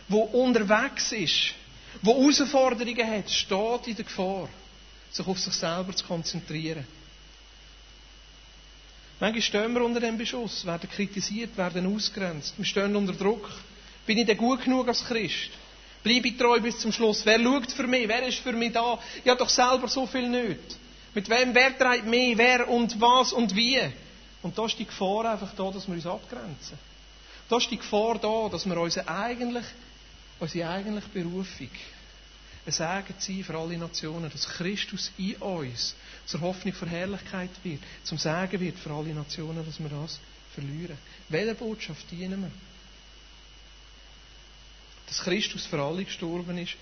die 0.08 0.14
unterwegs 0.14 1.12
ist, 1.12 1.52
die 2.02 2.06
Herausforderungen 2.06 3.06
hat, 3.06 3.30
steht 3.30 3.86
in 3.86 3.96
der 3.96 4.04
Gefahr, 4.04 4.48
sich 5.10 5.26
auf 5.26 5.38
sich 5.38 5.52
selber 5.54 5.94
zu 5.94 6.04
konzentrieren. 6.06 6.86
Manchmal 9.20 9.42
stehen 9.42 9.74
wir 9.74 9.84
unter 9.84 10.00
dem 10.00 10.16
Beschuss, 10.16 10.64
werden 10.64 10.88
kritisiert, 10.88 11.56
werden 11.56 11.92
ausgrenzt. 11.94 12.54
Wir 12.56 12.64
stehen 12.64 12.94
unter 12.94 13.12
Druck. 13.12 13.50
Bin 14.06 14.16
ich 14.16 14.26
denn 14.26 14.36
gut 14.38 14.62
genug 14.62 14.86
als 14.88 15.04
Christ? 15.04 15.50
Bleibe 16.04 16.28
ich 16.28 16.36
treu 16.38 16.60
bis 16.60 16.78
zum 16.78 16.92
Schluss? 16.92 17.26
Wer 17.26 17.42
schaut 17.42 17.72
für 17.72 17.86
mich? 17.88 18.06
Wer 18.06 18.26
ist 18.26 18.38
für 18.38 18.52
mich 18.52 18.72
da? 18.72 18.98
Ich 19.22 19.28
habe 19.28 19.38
doch 19.38 19.48
selber 19.48 19.88
so 19.88 20.06
viel 20.06 20.28
nicht. 20.28 20.76
Mit 21.14 21.28
wem, 21.28 21.54
wer 21.54 21.76
treibt 21.76 22.06
mehr, 22.06 22.36
wer 22.38 22.68
und 22.68 23.00
was 23.00 23.32
und 23.32 23.54
wie. 23.54 23.80
Und 24.42 24.56
da 24.56 24.66
ist 24.66 24.78
die 24.78 24.84
Gefahr 24.84 25.32
einfach 25.32 25.54
da, 25.54 25.70
dass 25.70 25.86
wir 25.86 25.94
uns 25.94 26.06
abgrenzen. 26.06 26.78
Da 27.48 27.56
ist 27.56 27.70
die 27.70 27.78
Gefahr 27.78 28.18
da, 28.18 28.48
dass 28.50 28.66
wir 28.66 28.76
unsere, 28.76 29.08
eigentlich, 29.08 29.64
unsere 30.38 30.68
eigentliche 30.68 31.08
Berufung 31.08 31.70
ein 32.66 32.72
Segen 32.72 33.14
sein 33.18 33.44
für 33.44 33.58
alle 33.58 33.78
Nationen, 33.78 34.30
dass 34.30 34.46
Christus 34.46 35.10
in 35.16 35.34
uns 35.36 35.94
zur 36.26 36.42
Hoffnung 36.42 36.74
für 36.74 36.86
Herrlichkeit 36.86 37.50
wird, 37.62 37.80
zum 38.04 38.18
Segen 38.18 38.60
wird 38.60 38.78
für 38.78 38.90
alle 38.90 39.14
Nationen, 39.14 39.64
dass 39.64 39.78
wir 39.78 39.88
das 39.88 40.20
verlieren. 40.54 40.98
Welche 41.30 41.54
Botschaft 41.54 42.10
dienen 42.10 42.42
wir? 42.42 42.50
Dass 45.06 45.20
Christus 45.20 45.64
für 45.64 45.80
alle 45.82 46.04
gestorben 46.04 46.58
ist, 46.58 46.74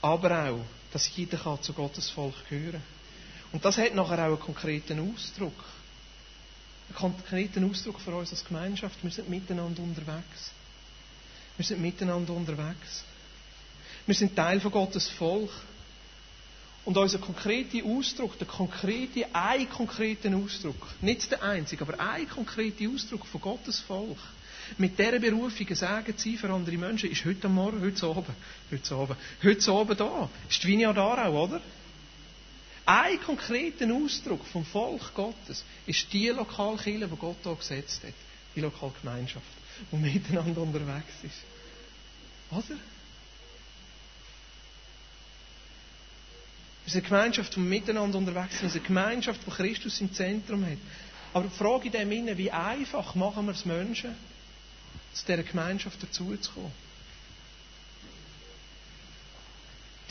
aber 0.00 0.48
auch, 0.48 0.64
dass 0.92 1.14
jeder 1.16 1.38
kann 1.38 1.62
zu 1.62 1.72
Gottes 1.72 2.10
Volk 2.10 2.34
gehören 2.48 2.72
kann. 2.72 3.01
Und 3.52 3.64
das 3.64 3.76
hat 3.76 3.94
nachher 3.94 4.18
auch 4.20 4.28
einen 4.28 4.40
konkreten 4.40 5.12
Ausdruck. 5.14 5.52
Einen 6.88 6.96
konkreten 6.96 7.70
Ausdruck 7.70 8.00
für 8.00 8.14
uns 8.14 8.30
als 8.30 8.44
Gemeinschaft. 8.44 8.98
Wir 9.02 9.10
sind 9.10 9.28
miteinander 9.28 9.82
unterwegs. 9.82 10.50
Wir 11.56 11.64
sind 11.64 11.80
miteinander 11.80 12.32
unterwegs. 12.32 13.04
Wir 14.06 14.14
sind 14.14 14.34
Teil 14.34 14.58
von 14.60 14.70
Gottes 14.72 15.08
Volk. 15.08 15.50
Und 16.84 16.96
unser 16.96 17.18
konkreter 17.18 17.84
Ausdruck, 17.86 18.36
der 18.38 18.46
konkrete, 18.48 19.26
ein 19.32 19.68
konkreter 19.68 20.34
Ausdruck, 20.36 20.88
nicht 21.00 21.30
der 21.30 21.40
einzige, 21.40 21.82
aber 21.84 22.00
ein 22.00 22.28
konkreter 22.28 22.88
Ausdruck 22.92 23.24
von 23.26 23.40
Gottes 23.40 23.78
Volk, 23.78 24.18
mit 24.78 24.98
dieser 24.98 25.20
Berufung 25.20 25.66
ein 25.68 25.74
Segen 25.76 26.16
zu 26.16 26.28
sein 26.30 26.38
für 26.38 26.50
andere 26.50 26.76
Menschen, 26.76 27.08
ist 27.10 27.24
heute 27.24 27.48
Morgen, 27.48 27.80
heute 27.82 28.04
Abend, 28.06 28.26
heute 28.72 28.94
Abend, 28.96 29.16
heute 29.44 29.70
Abend 29.72 30.00
da. 30.00 30.28
Ist 30.50 30.64
die 30.64 30.68
Vineyard 30.68 30.98
auch, 30.98 31.44
oder? 31.44 31.60
Ein 32.84 33.20
konkreter 33.20 33.86
Ausdruck 33.94 34.44
vom 34.46 34.64
Volk 34.64 35.14
Gottes 35.14 35.64
ist 35.86 36.12
die 36.12 36.28
Lokalkirche, 36.28 37.06
die 37.06 37.16
Gott 37.16 37.36
hier 37.42 37.54
gesetzt 37.54 38.02
hat. 38.02 38.14
Die 38.56 38.60
Lokalgemeinschaft, 38.60 39.46
die 39.90 39.96
miteinander 39.96 40.60
unterwegs 40.62 41.14
ist. 41.22 41.38
Oder? 42.50 42.76
Wir 46.84 46.92
sind 46.92 47.04
eine 47.04 47.08
Gemeinschaft, 47.08 47.54
die 47.54 47.60
miteinander 47.60 48.18
unterwegs 48.18 48.54
ist. 48.54 48.62
Wir 48.62 48.68
sind 48.70 48.80
eine 48.80 48.88
Gemeinschaft, 48.88 49.40
die 49.46 49.50
Christus 49.50 50.00
im 50.00 50.12
Zentrum 50.12 50.64
hat. 50.66 50.78
Aber 51.32 51.48
die 51.48 51.56
Frage 51.56 51.86
in 51.86 51.92
dem 51.92 52.10
Sinne, 52.10 52.36
wie 52.36 52.50
einfach 52.50 53.14
machen 53.14 53.46
wir 53.46 53.52
es 53.52 53.64
Menschen, 53.64 54.14
zu 55.14 55.24
dieser 55.24 55.44
Gemeinschaft 55.44 56.02
dazuzukommen? 56.02 56.72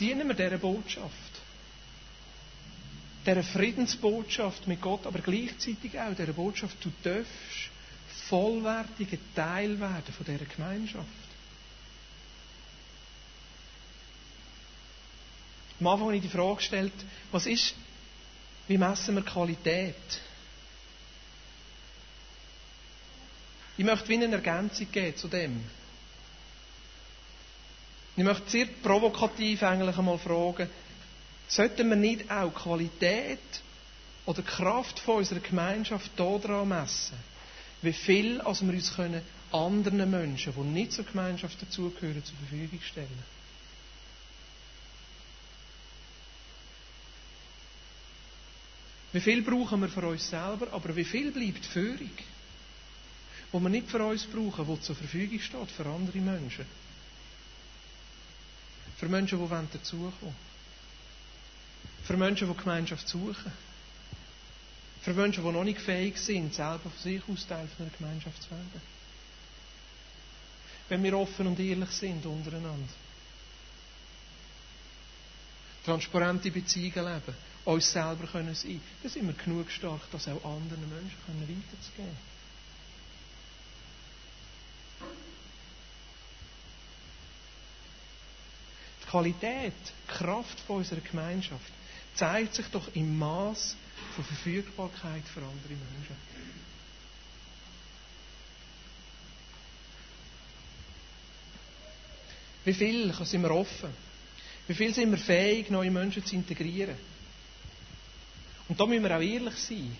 Dienen 0.00 0.26
wir 0.26 0.34
dieser 0.34 0.58
Botschaft? 0.58 1.31
Dieser 3.26 3.42
Friedensbotschaft 3.42 4.66
mit 4.66 4.80
Gott, 4.80 5.06
aber 5.06 5.20
gleichzeitig 5.20 5.98
auch 5.98 6.14
dieser 6.14 6.32
Botschaft, 6.32 6.76
du 6.84 6.90
darfst 7.02 7.30
vollwertiger 8.28 9.18
Teil 9.34 9.78
werden 9.78 10.12
von 10.16 10.26
dieser 10.26 10.44
Gemeinschaft. 10.44 11.06
Am 15.80 15.86
Anfang 15.88 16.06
habe 16.06 16.16
ich 16.16 16.22
die 16.22 16.28
Frage 16.28 16.56
gestellt, 16.56 16.92
was 17.32 17.46
ist, 17.46 17.74
wie 18.68 18.78
messen 18.78 19.16
wir 19.16 19.22
Qualität? 19.22 19.96
Ich 23.76 23.84
möchte 23.84 24.08
wie 24.08 24.14
eine 24.14 24.30
Ergänzung 24.36 24.90
geben 24.92 25.16
zu 25.16 25.28
dem. 25.28 25.64
Ich 28.16 28.22
möchte 28.22 28.48
sehr 28.50 28.66
provokativ 28.66 29.62
eigentlich 29.62 29.96
einmal 29.96 30.18
fragen, 30.18 30.68
Sollten 31.52 31.90
wir 31.90 31.96
nicht 31.96 32.30
auch 32.30 32.54
Qualität 32.54 33.38
oder 34.24 34.40
Kraft 34.40 34.98
von 35.00 35.16
unserer 35.16 35.40
Gemeinschaft 35.40 36.10
daran 36.16 36.66
messen, 36.68 37.14
wie 37.82 37.92
viel 37.92 38.40
als 38.40 38.62
wir 38.62 38.72
uns 38.72 38.94
können 38.96 39.20
anderen 39.52 40.10
Menschen, 40.10 40.54
die 40.56 40.60
nicht 40.60 40.92
zur 40.92 41.04
Gemeinschaft 41.04 41.60
dazugehören, 41.60 42.24
zur 42.24 42.36
Verfügung 42.38 42.80
stellen? 42.80 43.22
Wie 49.12 49.20
viel 49.20 49.42
brauchen 49.42 49.82
wir 49.82 49.90
für 49.90 50.06
uns 50.08 50.30
selber, 50.30 50.68
aber 50.72 50.96
wie 50.96 51.04
viel 51.04 51.32
bleibt 51.32 51.66
Führung? 51.66 52.12
Wo 53.50 53.60
wir 53.60 53.68
nicht 53.68 53.90
für 53.90 54.02
uns 54.02 54.24
brauchen, 54.24 54.66
wo 54.66 54.76
zur 54.78 54.96
Verfügung 54.96 55.38
steht 55.38 55.70
für 55.70 55.84
andere 55.84 56.16
Menschen. 56.16 56.64
Für 58.96 59.10
Menschen, 59.10 59.38
die 59.38 59.76
dazukommen 59.76 60.51
für 62.04 62.16
Menschen, 62.16 62.48
die 62.48 62.56
Gemeinschaft 62.56 63.08
suchen. 63.08 63.52
Für 65.02 65.14
Menschen, 65.14 65.44
die 65.44 65.50
noch 65.50 65.64
nicht 65.64 65.80
fähig 65.80 66.16
sind, 66.18 66.54
selber 66.54 66.78
von 66.78 66.92
sich 67.02 67.22
aus 67.28 67.46
Teil 67.46 67.68
einer 67.78 67.90
Gemeinschaft 67.98 68.42
zu 68.42 68.50
werden. 68.50 68.82
Wenn 70.88 71.02
wir 71.02 71.16
offen 71.18 71.46
und 71.46 71.58
ehrlich 71.58 71.90
sind 71.90 72.24
untereinander. 72.26 72.92
Transparente 75.84 76.50
Beziehungen 76.50 77.04
leben. 77.04 77.34
Uns 77.64 77.90
selber 77.90 78.26
können 78.26 78.54
sein. 78.54 78.80
Dann 79.02 79.10
sind 79.10 79.26
wir 79.26 79.34
genug 79.34 79.70
stark, 79.70 80.00
das 80.12 80.28
auch 80.28 80.44
anderen 80.44 80.88
Menschen 80.88 81.16
weiterzugeben. 81.26 81.96
können. 81.96 82.32
Qualität, 89.12 89.74
die 90.08 90.12
Kraft 90.12 90.58
von 90.60 90.78
unserer 90.78 91.00
Gemeinschaft 91.00 91.70
zeigt 92.14 92.54
sich 92.54 92.66
doch 92.66 92.94
im 92.94 93.18
Maß 93.18 93.76
von 94.14 94.24
Verfügbarkeit 94.24 95.22
für 95.32 95.40
andere 95.40 95.68
Menschen. 95.68 96.16
Wie 102.64 102.74
viel 102.74 103.12
sind 103.24 103.42
wir 103.42 103.50
offen? 103.50 103.90
Wie 104.68 104.74
viel 104.74 104.94
sind 104.94 105.10
wir 105.10 105.18
fähig, 105.18 105.70
neue 105.70 105.90
Menschen 105.90 106.24
zu 106.24 106.34
integrieren? 106.36 106.96
Und 108.68 108.78
da 108.78 108.86
müssen 108.86 109.02
wir 109.02 109.16
auch 109.16 109.20
ehrlich 109.20 109.56
sein. 109.56 109.96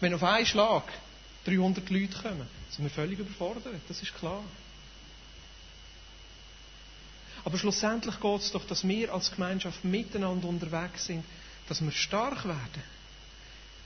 Wenn 0.00 0.14
auf 0.14 0.22
einen 0.22 0.46
Schlag 0.46 0.84
300 1.46 1.88
Leute 1.90 2.16
kommen, 2.16 2.46
sind 2.70 2.84
wir 2.84 2.90
völlig 2.90 3.18
überfordert, 3.18 3.66
das 3.88 4.00
ist 4.02 4.14
klar. 4.14 4.42
Aber 7.44 7.58
schlussendlich 7.58 8.18
geht 8.20 8.40
es 8.40 8.52
doch, 8.52 8.64
dass 8.66 8.86
wir 8.86 9.12
als 9.12 9.30
Gemeinschaft 9.30 9.84
miteinander 9.84 10.48
unterwegs 10.48 11.06
sind, 11.06 11.24
dass 11.68 11.82
wir 11.82 11.92
stark 11.92 12.44
werden 12.46 12.82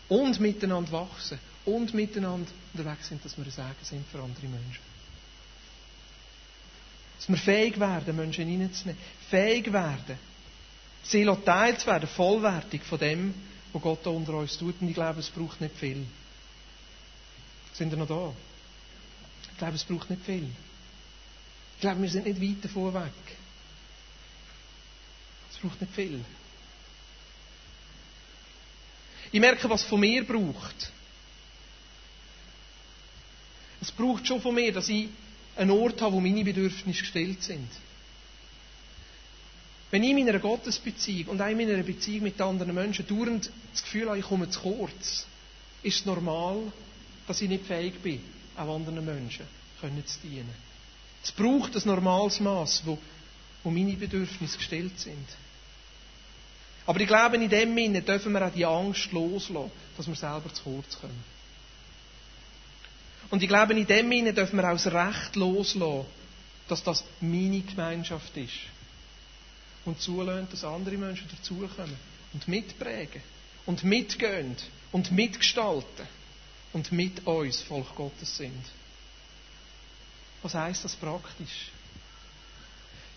und 0.09 0.39
miteinander 0.41 0.93
wachsen 0.93 1.39
und 1.65 1.93
miteinander 1.93 2.51
unterwegs 2.73 3.09
sind, 3.09 3.25
dass 3.25 3.37
wir 3.37 3.45
ein 3.45 3.51
Segen 3.51 3.75
sind 3.83 4.07
für 4.09 4.23
andere 4.23 4.47
Menschen. 4.47 4.83
Dass 7.19 7.29
wir 7.29 7.37
fähig 7.37 7.79
werden, 7.81 8.15
Menschen 8.17 8.47
hineinzunehmen. 8.47 9.01
Fähig 9.29 9.73
werden, 9.73 10.19
Seele 11.03 11.37
Teil 11.45 11.77
zu 11.79 11.87
werden, 11.87 12.09
vollwertig 12.09 12.83
von 12.85 12.99
dem, 12.99 13.35
was 13.73 13.83
Gott 13.83 14.01
da 14.05 14.11
unter 14.11 14.35
uns 14.35 14.57
tut. 14.57 14.81
Und 14.81 14.89
ich 14.89 14.95
glaube, 14.95 15.21
es 15.21 15.31
braucht 15.31 15.61
nicht 15.61 15.75
viel. 15.77 16.07
Sind 17.73 17.91
wir 17.91 17.99
noch 17.99 18.07
da? 18.09 18.33
Ich 19.53 19.59
glaube, 19.59 19.75
es 19.75 19.85
braucht 19.85 20.11
nicht 20.11 20.23
viel. 20.25 20.49
Ich 21.75 21.81
glaube, 21.81 22.03
wir 22.03 22.09
sind 22.11 22.27
nicht 22.27 22.41
weit 22.41 22.65
davon 22.65 22.95
weg. 22.95 23.38
Es 25.59 25.63
braucht 25.63 25.81
nicht 25.81 25.93
viel. 25.93 26.25
Ich 29.33 29.41
merke, 29.41 29.69
was 29.69 29.83
von 29.83 29.99
mir 29.99 30.25
braucht. 30.25 30.93
Es 33.81 33.91
braucht 33.91 34.27
schon 34.27 34.41
von 34.41 34.55
mir, 34.55 34.73
dass 34.73 34.89
ich 34.89 35.09
einen 35.57 35.73
Ort 35.73 36.01
habe, 36.01 36.15
wo 36.15 36.21
meine 36.21 36.45
Bedürfnisse 36.45 37.01
gestellt 37.01 37.43
sind. 37.43 37.69
Wenn 39.91 40.05
ich 40.05 40.11
in 40.11 40.25
meiner 40.25 40.39
Gottesbeziehung 40.39 41.31
und 41.31 41.43
auch 41.43 41.49
in 41.49 41.57
meiner 41.57 41.83
Beziehung 41.83 42.23
mit 42.23 42.41
anderen 42.41 42.75
Menschen 42.75 43.07
dauernd 43.09 43.51
das 43.73 43.83
Gefühl 43.83 44.09
habe, 44.09 44.19
ich 44.19 44.25
komme 44.25 44.49
zu 44.49 44.61
kurz, 44.61 45.27
ist 45.83 46.01
es 46.01 46.07
normal, 46.07 46.73
dass 47.27 47.41
ich 47.41 47.49
nicht 47.49 47.67
fähig 47.67 47.99
bin, 48.01 48.21
auch 48.57 48.77
anderen 48.77 49.05
Menschen 49.05 49.47
können 49.81 50.07
zu 50.07 50.21
dienen. 50.21 50.55
Es 51.25 51.33
braucht 51.33 51.75
ein 51.75 51.83
normales 51.85 52.39
Maß, 52.39 52.83
wo, 52.85 52.99
wo 53.65 53.71
meine 53.71 53.95
Bedürfnisse 53.95 54.59
gestellt 54.59 55.01
sind. 55.01 55.27
Aber 56.89 57.01
ich 57.01 57.07
glaube, 57.07 57.37
in 57.37 57.51
dem 57.51 57.77
Sinne 57.77 58.01
dürfen 58.01 58.33
wir 58.33 58.47
auch 58.47 58.51
die 58.51 58.65
Angst 58.65 59.13
loslassen, 59.13 59.71
dass 59.99 60.07
wir 60.07 60.15
selber 60.15 60.51
zu 60.55 60.63
kurz 60.63 60.99
kommen. 60.99 61.23
Und 63.29 63.43
ich 63.43 63.49
glaube, 63.49 63.75
in 63.75 63.87
dem 63.87 64.09
Sinne 64.11 64.33
dürfen 64.33 64.57
wir 64.57 64.65
auch 64.67 64.73
das 64.73 64.87
Recht 64.87 65.37
loslassen, 65.37 66.07
dass 66.67 66.83
das 66.83 67.05
meine 67.21 67.61
Gemeinschaft 67.61 68.35
ist. 68.39 68.55
Und 69.85 70.01
zulassen, 70.01 70.49
dass 70.51 70.65
andere 70.65 70.97
Menschen 70.97 71.29
dazukommen 71.29 71.95
und 72.33 72.49
mitprägen 72.49 73.21
und 73.67 73.85
mitgehen 73.85 74.57
und 74.91 75.13
mitgestalten 75.13 76.07
und 76.73 76.91
mit 76.91 77.27
uns 77.27 77.61
Volk 77.61 77.95
Gottes 77.97 78.39
sind. 78.39 78.65
Was 80.41 80.55
heißt 80.55 80.87
das 80.87 80.97
praktisch? 80.97 81.69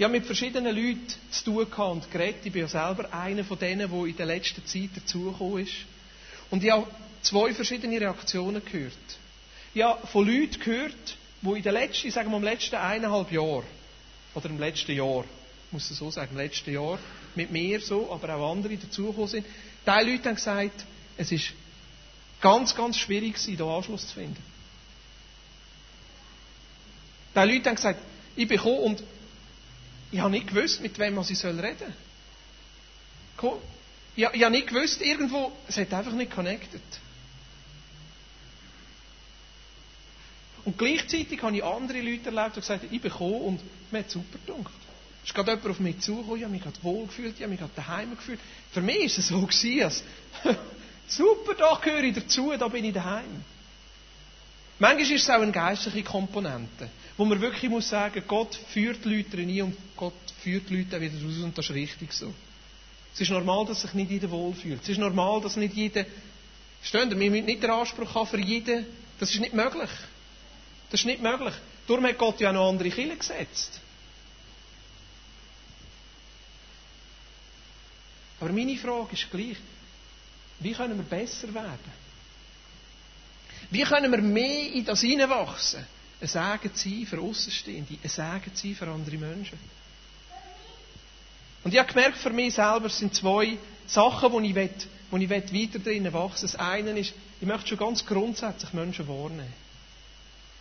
Ich 0.02 0.04
habe 0.04 0.14
mit 0.14 0.26
verschiedenen 0.26 0.76
Leuten 0.76 1.06
zu 1.30 1.44
tun 1.44 1.70
gehabt 1.70 1.92
und 1.92 2.12
geredet. 2.12 2.44
Ich 2.44 2.52
bin 2.52 2.64
ja 2.64 2.68
selber 2.68 3.14
einer 3.14 3.44
von 3.44 3.60
denen, 3.60 3.88
der 3.88 4.06
in 4.08 4.18
der 4.18 4.26
letzten 4.26 4.66
Zeit 4.66 4.90
dazugekommen 4.96 5.60
ist. 5.64 5.74
Und 6.50 6.64
ich 6.64 6.72
habe 6.72 6.88
zwei 7.22 7.54
verschiedene 7.54 8.02
Reaktionen 8.02 8.66
gehört. 8.66 8.94
Ich 9.76 9.84
habe 9.84 10.08
von 10.08 10.26
Leuten 10.26 10.60
gehört, 10.60 11.18
die 11.44 11.50
in 11.50 11.62
den 11.62 11.74
letzten, 11.74 12.08
ich 12.08 12.16
sage 12.16 12.30
mal, 12.30 12.38
im 12.38 12.44
letzten 12.44 12.78
eineinhalb 12.78 13.32
Jahr, 13.32 13.62
oder 14.34 14.50
im 14.50 14.58
letzten 14.58 14.94
Jahr, 14.94 15.24
ich 15.68 15.72
muss 15.74 15.92
es 15.92 16.00
so 16.00 16.10
sagen, 16.10 16.32
im 16.32 16.38
letzten 16.38 16.74
Jahr, 16.74 16.98
mit 17.36 17.52
mir 17.52 17.80
so, 17.80 18.12
aber 18.12 18.36
auch 18.38 18.54
andere 18.54 18.78
dazugekommen 18.78 19.28
sind. 19.30 19.46
Diese 19.86 20.02
Leute 20.12 20.30
haben 20.30 20.36
gesagt, 20.36 20.84
es 21.16 21.32
ist 21.32 21.54
ganz, 22.42 22.74
ganz 22.74 22.98
schwierig 22.98 23.38
hier 23.38 23.62
Anschluss 23.62 24.08
zu 24.08 24.16
finden. 24.16 24.44
Diese 27.36 27.46
Leute 27.46 27.70
haben 27.70 27.76
gesagt, 27.76 28.00
ich 28.36 28.48
bin 28.48 28.58
gekommen 28.58 28.80
und 28.80 29.04
ich 30.12 30.20
habe 30.20 30.32
nicht 30.32 30.48
gewusst, 30.48 30.82
mit 30.82 30.98
wem 31.00 31.20
ich 31.20 31.44
reden 31.44 31.94
soll. 33.40 33.62
Ich, 34.16 34.28
ich 34.34 34.44
habe 34.44 34.52
nicht 34.52 34.68
gewusst, 34.68 35.02
irgendwo, 35.02 35.52
es 35.68 35.78
hat 35.78 35.94
einfach 35.94 36.12
nicht 36.12 36.32
connected. 36.32 36.82
Und 40.64 40.78
gleichzeitig 40.78 41.42
habe 41.42 41.56
ich 41.56 41.64
andere 41.64 42.02
Leute 42.02 42.26
erlebt, 42.26 42.56
die 42.56 42.60
gesagt 42.60 42.84
haben, 42.84 42.94
ich 42.94 43.02
bin 43.02 43.12
gekommen 43.12 43.42
und 43.42 43.62
mir 43.92 44.00
hat 44.00 44.12
super 44.12 44.38
gedacht. 44.46 44.74
Es 45.24 45.30
ist 45.30 45.36
gerade 45.36 45.52
jemand 45.52 45.70
auf 45.70 45.80
mich 45.80 46.00
zugekommen, 46.00 46.38
ich 46.38 46.44
habe 46.44 46.54
mich 46.54 46.64
gerade 46.64 46.84
wohl 46.84 47.06
gefühlt, 47.08 47.36
ich 47.36 47.42
habe 47.42 47.52
mich 47.52 47.60
gerade 47.60 47.74
daheim 47.76 48.16
gefühlt. 48.16 48.40
Für 48.72 48.82
mich 48.82 49.00
war 49.00 49.06
es 49.06 49.28
so, 49.28 49.42
gewesen, 49.42 49.84
als 49.84 50.04
super, 51.08 51.54
da 51.56 51.80
gehöre 51.82 52.04
ich 52.04 52.16
dazu, 52.16 52.54
da 52.58 52.68
bin 52.68 52.86
ich 52.86 52.94
daheim. 52.94 53.44
Manchmal 54.78 55.12
ist 55.12 55.24
es 55.24 55.30
auch 55.30 55.42
eine 55.42 55.52
geistliche 55.52 56.04
Komponente, 56.04 56.90
wo 57.22 57.26
man 57.26 57.40
wirklich 57.40 57.70
muss 57.70 57.88
sagen, 57.88 58.24
Gott 58.28 58.56
führt 58.74 59.06
Leute 59.06 59.38
rein 59.38 59.62
und 59.62 59.78
Gott 59.96 60.16
führt 60.42 60.72
Leute 60.72 60.98
auch 60.98 61.02
wieder 61.02 61.14
raus 61.24 61.38
und 61.44 61.56
das 61.56 61.66
ist 61.66 61.76
richtig 61.76 62.12
so. 62.14 62.34
Es 63.14 63.22
ist 63.22 63.30
normal, 63.30 63.64
dass 63.68 63.84
sich 63.84 63.94
nicht 63.94 64.10
jeder 64.10 64.32
wohlfühlt. 64.32 64.82
Es 64.82 64.90
ist 64.90 64.98
normal, 64.98 65.40
dass 65.40 65.56
nicht 65.56 65.76
jeder, 65.76 66.04
verstehen 66.80 67.12
Sie, 67.12 67.20
wir 67.20 67.30
müssen 67.30 67.46
nicht 67.46 67.62
den 67.62 67.70
Anspruch 67.70 68.16
haben 68.16 68.26
für 68.26 68.40
jeden, 68.40 68.88
das 69.20 69.30
ist 69.30 69.40
nicht 69.40 69.54
möglich. 69.54 69.90
Das 70.90 71.02
ist 71.02 71.06
nicht 71.06 71.22
möglich. 71.22 71.54
Darum 71.88 72.04
hat 72.08 72.18
Gott 72.18 72.40
ja 72.40 72.52
noch 72.52 72.68
andere 72.68 72.90
Kinder 72.90 73.16
gesetzt. 73.16 73.80
Aber 78.40 78.52
meine 78.52 78.76
Frage 78.78 79.14
ist 79.14 79.30
gleich, 79.30 79.58
wie 80.60 80.72
können 80.74 80.98
wir 80.98 81.04
besser 81.04 81.54
werden? 81.54 81.92
Wie 83.70 83.84
können 83.84 84.12
wir 84.12 84.22
mehr 84.24 84.74
in 84.74 84.86
das 84.86 85.02
hineinwachsen? 85.02 85.86
Ein 86.22 86.28
Segen 86.28 86.72
sein 86.76 87.06
für 87.08 87.20
Außenstehende, 87.20 87.98
ein 88.04 88.10
Segen 88.10 88.52
sein 88.54 88.76
für 88.76 88.88
andere 88.88 89.18
Menschen. 89.18 89.58
Und 91.64 91.74
ich 91.74 91.80
habe 91.80 91.90
gemerkt, 91.92 92.18
für 92.18 92.30
mich 92.30 92.54
selber 92.54 92.90
sind 92.90 93.14
zwei 93.16 93.58
Sachen, 93.88 94.32
wo 94.32 94.40
ich, 94.40 94.56
will, 94.56 94.70
wo 95.10 95.18
ich 95.18 95.30
will 95.30 95.44
weiter 95.54 95.80
drinnen 95.80 96.14
wachsen 96.14 96.44
Das 96.46 96.56
eine 96.56 96.98
ist, 97.00 97.14
ich 97.40 97.48
möchte 97.48 97.70
schon 97.70 97.78
ganz 97.78 98.06
grundsätzlich 98.06 98.72
Menschen 98.74 99.08
wahrnehmen. 99.08 99.54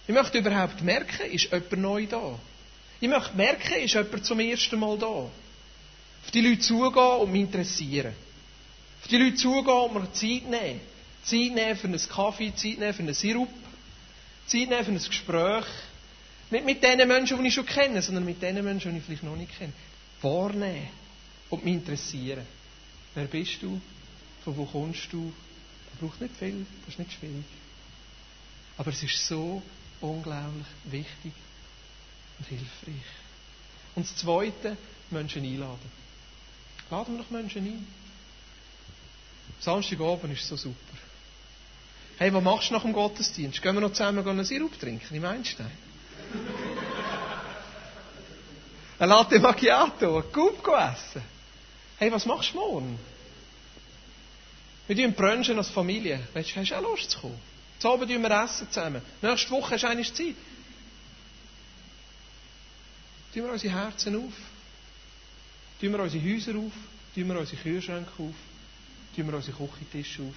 Ich 0.06 0.14
möchte 0.14 0.38
überhaupt 0.38 0.82
merken, 0.82 1.30
ist 1.30 1.52
jemand 1.52 1.72
neu 1.78 2.06
da? 2.06 2.38
Ich 3.00 3.08
möchte 3.08 3.36
merken, 3.36 3.74
ist 3.82 3.94
jemand 3.94 4.24
zum 4.24 4.40
ersten 4.40 4.78
Mal 4.78 4.98
da? 4.98 5.06
Auf 5.06 6.30
die 6.32 6.40
Leute 6.40 6.60
zugehen 6.60 7.20
und 7.20 7.32
mich 7.32 7.42
interessieren. 7.42 8.12
Auf 9.02 9.08
die 9.08 9.16
Leute 9.18 9.36
zugehen 9.36 9.66
und 9.66 9.94
mir 9.94 10.12
Zeit 10.12 10.50
nehmen. 10.50 10.80
Zeit 11.22 11.54
nehmen 11.54 11.76
für 11.76 11.86
einen 11.86 12.08
Kaffee, 12.08 12.54
Zeit 12.54 12.78
nehmen 12.78 12.92
für 12.94 13.02
einen 13.02 13.14
Sirup, 13.14 13.48
Zeit 14.50 14.68
nehmen 14.68 14.84
für 14.84 14.90
ein 14.92 14.98
Gespräch. 14.98 15.64
Nicht 16.50 16.64
mit 16.64 16.82
den 16.82 17.06
Menschen, 17.06 17.40
die 17.40 17.48
ich 17.48 17.54
schon 17.54 17.66
kenne, 17.66 18.02
sondern 18.02 18.24
mit 18.24 18.42
den 18.42 18.62
Menschen, 18.64 18.92
die 18.92 18.98
ich 18.98 19.04
vielleicht 19.04 19.22
noch 19.22 19.36
nicht 19.36 19.56
kenne. 19.56 19.72
Wahrnehmen 20.22 20.88
und 21.50 21.64
mich 21.64 21.74
interessieren. 21.74 22.44
Wer 23.14 23.26
bist 23.26 23.62
du? 23.62 23.80
Von 24.44 24.56
wo 24.56 24.64
kommst 24.64 25.12
du? 25.12 25.32
Das 25.90 26.00
braucht 26.00 26.20
nicht 26.20 26.36
viel, 26.36 26.66
das 26.84 26.94
ist 26.94 26.98
nicht 26.98 27.12
schwierig. 27.12 27.44
Aber 28.76 28.90
es 28.90 29.02
ist 29.02 29.26
so 29.26 29.62
unglaublich 30.00 30.66
wichtig 30.84 31.32
und 32.38 32.46
hilfreich. 32.48 33.04
Und 33.94 34.06
das 34.06 34.16
Zweite, 34.16 34.76
Menschen 35.10 35.44
einladen. 35.44 35.90
Laden 36.90 37.14
wir 37.16 37.22
doch 37.22 37.30
Menschen 37.30 37.64
ein. 37.64 37.86
Samstagabend 39.60 40.32
ist 40.32 40.46
so 40.48 40.56
super. 40.56 40.89
Hey, 42.20 42.30
was 42.34 42.44
machst 42.44 42.68
du 42.68 42.74
nach 42.74 42.82
dem 42.82 42.92
Gottesdienst? 42.92 43.62
Gehen 43.62 43.74
wir 43.74 43.80
noch 43.80 43.94
zusammen 43.94 44.28
einen 44.28 44.44
Sirup 44.44 44.78
trinken 44.78 45.14
im 45.14 45.24
Einstein? 45.24 45.70
ein 48.98 49.08
Latte 49.08 49.40
Macchiato, 49.40 50.18
ein 50.18 50.30
Coup 50.30 50.68
essen. 50.68 51.22
Hey, 51.96 52.12
was 52.12 52.26
machst 52.26 52.52
du 52.52 52.58
morgen? 52.58 52.98
Wir 54.86 54.96
tun 54.96 55.14
brunchen 55.14 55.56
als 55.56 55.70
Familie. 55.70 56.20
Weißt, 56.34 56.54
hast 56.56 56.72
du 56.72 56.74
auch 56.74 56.82
Lust 56.82 57.10
zu 57.10 57.20
kommen? 57.20 57.40
Zu 57.78 57.88
Abend 57.88 58.10
tun 58.10 58.22
wir 58.22 58.44
essen 58.44 58.70
zusammen. 58.70 59.00
Nächste 59.22 59.50
Woche 59.52 59.76
hast 59.76 59.84
du 59.84 59.88
eine 59.88 60.02
Zeit. 60.02 60.36
Tun 63.32 63.44
wir 63.44 63.50
unsere 63.50 63.72
Herzen 63.72 64.16
auf. 64.16 64.34
Tun 65.80 65.92
wir 65.92 66.00
unsere 66.00 66.22
Häuser 66.22 66.58
auf. 66.58 66.72
Tun 67.14 67.28
wir 67.28 67.40
unsere 67.40 67.62
Kühlschränke 67.62 68.10
auf. 68.18 68.34
Tun 69.16 69.26
wir 69.26 69.34
unsere 69.34 69.56
Küchentische 69.56 70.20
auf 70.20 70.34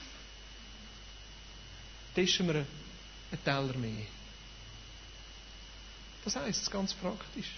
tischen 2.13 2.47
wir 2.47 2.55
einen 2.55 3.43
Teller 3.43 3.77
mehr. 3.77 4.05
Das 6.23 6.35
heisst 6.35 6.63
es 6.63 6.71
ganz 6.71 6.93
praktisch. 6.93 7.49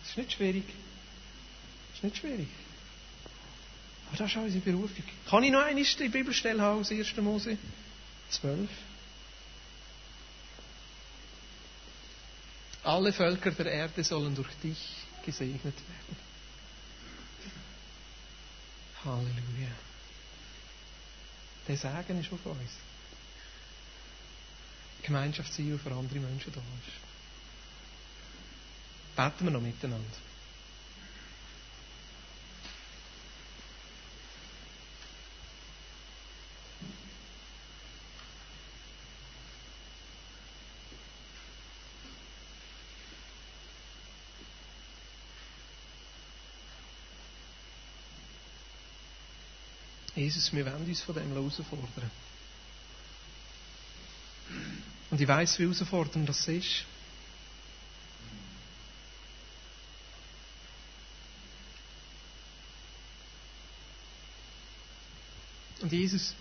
Das 0.00 0.10
ist 0.10 0.16
nicht 0.16 0.32
schwierig. 0.32 0.64
Das 1.88 1.96
ist 1.98 2.04
nicht 2.04 2.16
schwierig. 2.16 2.48
Aber 4.08 4.16
das 4.16 4.30
ist 4.30 4.36
auch 4.36 4.42
unsere 4.42 4.64
Berufung. 4.64 5.04
Kann 5.28 5.44
ich 5.44 5.52
noch 5.52 5.62
eine 5.62 5.84
Bibelstelle 5.84 6.62
haben 6.62 6.80
aus 6.80 6.90
1. 6.90 7.16
Mose 7.18 7.58
12? 8.30 8.68
Alle 12.84 13.12
Völker 13.12 13.50
der 13.50 13.66
Erde 13.66 14.02
sollen 14.02 14.34
durch 14.34 14.48
dich 14.62 14.78
gesegnet 15.24 15.74
werden. 15.74 16.16
Halleluja. 19.04 19.87
Der 21.68 21.76
Segen 21.76 22.20
ist 22.20 22.32
auf 22.32 22.46
uns. 22.46 22.70
Gemeinschaft 25.02 25.52
sein, 25.52 25.66
die 25.70 25.78
für 25.78 25.90
andere 25.92 26.18
Menschen 26.18 26.52
da 26.52 26.60
ist. 26.60 26.98
Beten 29.16 29.44
wir 29.44 29.50
noch 29.52 29.60
miteinander. 29.60 30.27
Jesus, 50.18 50.52
wir 50.52 50.66
wollen 50.66 50.84
uns 50.84 51.00
von 51.00 51.14
dem 51.14 51.32
herausfordern. 51.32 52.10
Und 55.10 55.20
ich 55.20 55.28
weiß, 55.28 55.58
wie 55.60 55.62
herausfordernd 55.62 56.28
das 56.28 56.48
ist. 56.48 56.84
Und 65.80 65.92
Jesus, 65.92 66.34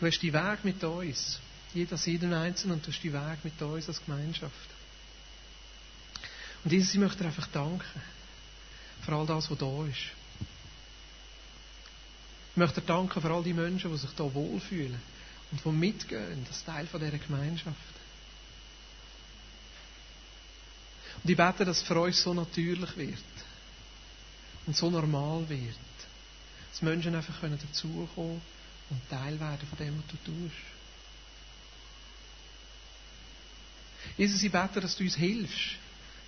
du 0.00 0.06
hast 0.06 0.18
die 0.20 0.32
Weg 0.32 0.64
mit 0.64 0.82
uns, 0.82 1.38
jeder 1.74 1.96
jeden 1.96 2.32
Einzelnen, 2.32 2.76
und 2.76 2.86
du 2.86 2.90
hast 2.90 3.02
die 3.02 3.12
Weg 3.12 3.44
mit 3.44 3.60
uns 3.60 3.88
als 3.88 4.02
Gemeinschaft. 4.02 4.54
Und 6.64 6.72
Jesus, 6.72 6.94
ich 6.94 7.00
möchte 7.00 7.18
dir 7.18 7.26
einfach 7.26 7.48
danken 7.48 7.84
für 9.04 9.12
all 9.12 9.26
das, 9.26 9.50
was 9.50 9.58
da 9.58 9.84
ist. 9.84 10.21
Ich 12.52 12.56
möchte 12.58 12.82
danken 12.82 13.20
für 13.22 13.30
all 13.30 13.42
die 13.42 13.54
Menschen, 13.54 13.90
die 13.90 13.96
sich 13.96 14.10
hier 14.14 14.34
wohlfühlen 14.34 15.00
und 15.50 15.64
die 15.64 15.68
mitgehen, 15.70 16.44
das 16.46 16.62
Teil 16.64 16.86
dieser 16.86 17.18
Gemeinschaft. 17.18 17.78
Und 21.22 21.30
ich 21.30 21.36
bete, 21.36 21.64
dass 21.64 21.78
es 21.78 21.82
für 21.82 21.98
uns 21.98 22.22
so 22.22 22.34
natürlich 22.34 22.94
wird 22.96 23.18
und 24.66 24.76
so 24.76 24.90
normal 24.90 25.48
wird, 25.48 25.76
dass 26.70 26.82
Menschen 26.82 27.14
einfach 27.14 27.40
dazukommen 27.40 28.08
können 28.14 28.42
und 28.90 29.08
Teil 29.08 29.40
werden 29.40 29.66
von 29.66 29.78
dem, 29.78 29.98
was 29.98 30.06
du 30.08 30.16
tust. 30.30 30.56
Jesus, 34.18 34.42
ich 34.42 34.52
bete, 34.52 34.78
dass 34.78 34.94
du 34.96 35.04
uns 35.04 35.16
hilfst, 35.16 35.76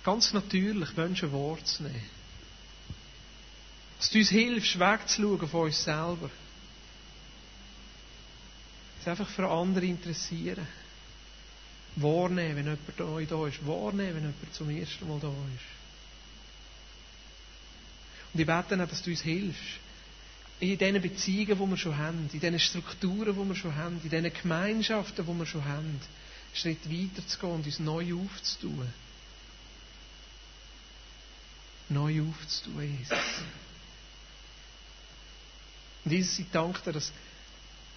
ganz 0.03 0.33
natürlich 0.33 0.95
Menschen 0.97 1.31
wahrzunehmen. 1.31 2.09
Dass 3.97 4.09
du 4.09 4.19
uns 4.19 4.29
hilfst, 4.29 4.79
wegzuschauen 4.79 5.47
von 5.47 5.61
uns 5.65 5.83
selber. 5.83 6.29
Uns 8.97 9.07
einfach 9.07 9.29
für 9.29 9.49
andere 9.49 9.85
interessieren. 9.85 10.67
Wahrnehmen, 11.95 12.57
wenn 12.57 12.65
jemand 12.65 13.29
da, 13.29 13.35
da 13.37 13.47
ist. 13.47 13.65
Wahrnehmen, 13.65 14.15
wenn 14.15 14.23
jemand 14.23 14.53
zum 14.53 14.69
ersten 14.69 15.07
Mal 15.07 15.19
da 15.19 15.29
ist. 15.29 15.75
Und 18.33 18.41
ich 18.41 18.47
bete 18.47 18.83
auch, 18.83 18.89
dass 18.89 19.01
du 19.01 19.11
uns 19.11 19.21
hilfst. 19.21 19.79
In 20.59 20.77
diesen 20.77 21.01
Beziehungen, 21.01 21.57
die 21.57 21.69
wir 21.69 21.77
schon 21.77 21.97
haben, 21.97 22.29
in 22.31 22.39
diesen 22.39 22.59
Strukturen, 22.59 23.33
die 23.33 23.47
wir 23.47 23.55
schon 23.55 23.75
haben, 23.75 23.99
in 24.03 24.09
diesen 24.09 24.33
Gemeinschaften, 24.33 25.25
die 25.25 25.33
wir 25.39 25.45
schon 25.45 25.63
haben, 25.63 25.85
einen 25.85 26.01
Schritt 26.53 26.89
weiter 26.89 27.25
zu 27.25 27.39
gehen 27.39 27.51
und 27.51 27.65
uns 27.65 27.79
neu 27.79 28.13
aufzutun. 28.13 28.87
Neu 31.87 32.21
aufzutun, 32.23 32.97
Jesus. 32.99 33.17
Und 36.05 36.11
Jesus, 36.11 36.39
ich 36.39 36.45
danke 36.51 36.79
dir, 36.85 36.93
dass 36.93 37.11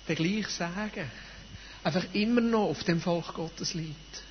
der 0.08 0.16
gleiche 0.16 0.50
Sagen 0.50 1.10
einfach 1.84 2.04
immer 2.14 2.40
noch 2.40 2.70
auf 2.70 2.82
dem 2.84 3.00
Volk 3.00 3.34
Gottes 3.34 3.74
liegt. 3.74 4.22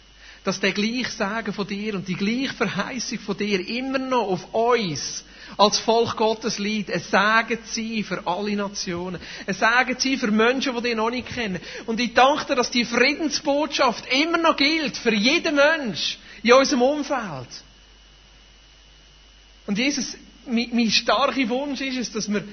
Dass 0.44 0.60
der 0.60 0.72
gleiche 0.72 1.12
Sagen 1.12 1.54
von 1.54 1.68
dir 1.68 1.96
und 1.96 2.08
die 2.08 2.16
gleiche 2.16 2.54
Verheißung 2.54 3.20
von 3.20 3.38
dir 3.38 3.66
immer 3.68 4.00
noch 4.00 4.28
auf 4.28 4.54
uns 4.54 5.24
als 5.58 5.78
Volk 5.78 6.18
Gottes 6.18 6.58
liegt. 6.58 6.90
Ein 6.90 7.02
Sagen 7.02 7.60
sein 7.66 8.04
für 8.04 8.26
alle 8.26 8.56
Nationen. 8.56 9.22
Ein 9.46 9.54
Sagen 9.54 9.96
sein 10.00 10.18
für 10.18 10.32
Menschen, 10.32 10.76
die 10.76 10.82
dich 10.82 10.96
noch 10.96 11.10
nicht 11.10 11.28
kennen. 11.28 11.62
Und 11.86 12.00
ich 12.00 12.14
danke 12.14 12.46
dir, 12.46 12.56
dass 12.56 12.72
die 12.72 12.86
Friedensbotschaft 12.86 14.06
immer 14.12 14.38
noch 14.38 14.58
gilt 14.58 14.98
für 14.98 15.14
jeden 15.14 15.56
Mensch 15.56 16.18
in 16.42 16.54
unserem 16.54 16.82
Umfeld. 16.82 17.48
Und 19.68 19.78
Jesus, 19.78 20.16
mein, 20.48 20.70
mein 20.72 20.90
starker 20.90 21.50
Wunsch 21.50 21.82
ist 21.82 21.98
es, 21.98 22.12
dass 22.12 22.32
wir 22.32 22.44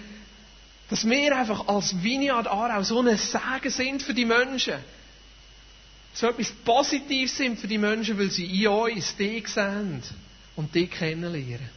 dass 0.90 1.08
wir 1.08 1.36
einfach 1.36 1.66
als 1.68 2.02
Vineyard 2.02 2.46
Aarau 2.46 2.82
so 2.82 3.00
ein 3.00 3.16
Segen 3.16 3.70
sind 3.70 4.02
für 4.02 4.14
die 4.14 4.24
Menschen. 4.24 4.74
So 6.12 6.28
etwas 6.28 6.52
Positives 6.52 7.36
sind 7.36 7.58
für 7.58 7.66
die 7.66 7.78
Menschen, 7.78 8.18
weil 8.18 8.30
sie 8.30 8.46
in 8.62 8.68
uns 8.68 9.16
dich 9.16 9.48
sehen 9.48 10.02
und 10.56 10.74
dich 10.74 10.90
kennenlernen. 10.90 11.68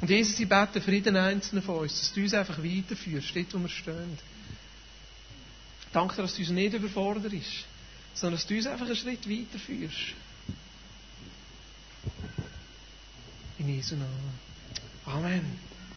Und 0.00 0.10
Jesus, 0.10 0.38
ich 0.38 0.48
bete 0.48 0.80
für 0.80 0.92
jeden 0.92 1.16
Einzelnen 1.16 1.62
von 1.62 1.78
uns, 1.78 1.98
dass 1.98 2.12
du 2.12 2.20
uns 2.20 2.34
einfach 2.34 2.58
weiterführst, 2.58 3.34
dort 3.34 3.54
wo 3.54 3.58
wir 3.60 3.68
stehen. 3.68 4.18
Danke 5.92 6.20
dass 6.20 6.34
du 6.34 6.42
uns 6.42 6.50
nicht 6.50 6.74
überforderst, 6.74 7.64
sondern 8.12 8.38
dass 8.38 8.46
du 8.46 8.56
uns 8.56 8.66
einfach 8.66 8.86
einen 8.86 8.96
Schritt 8.96 9.26
weiterführst. 9.26 10.14
In 13.58 13.68
Jesu 13.74 13.96
Namen. 13.96 14.38
Amen. 15.06 15.65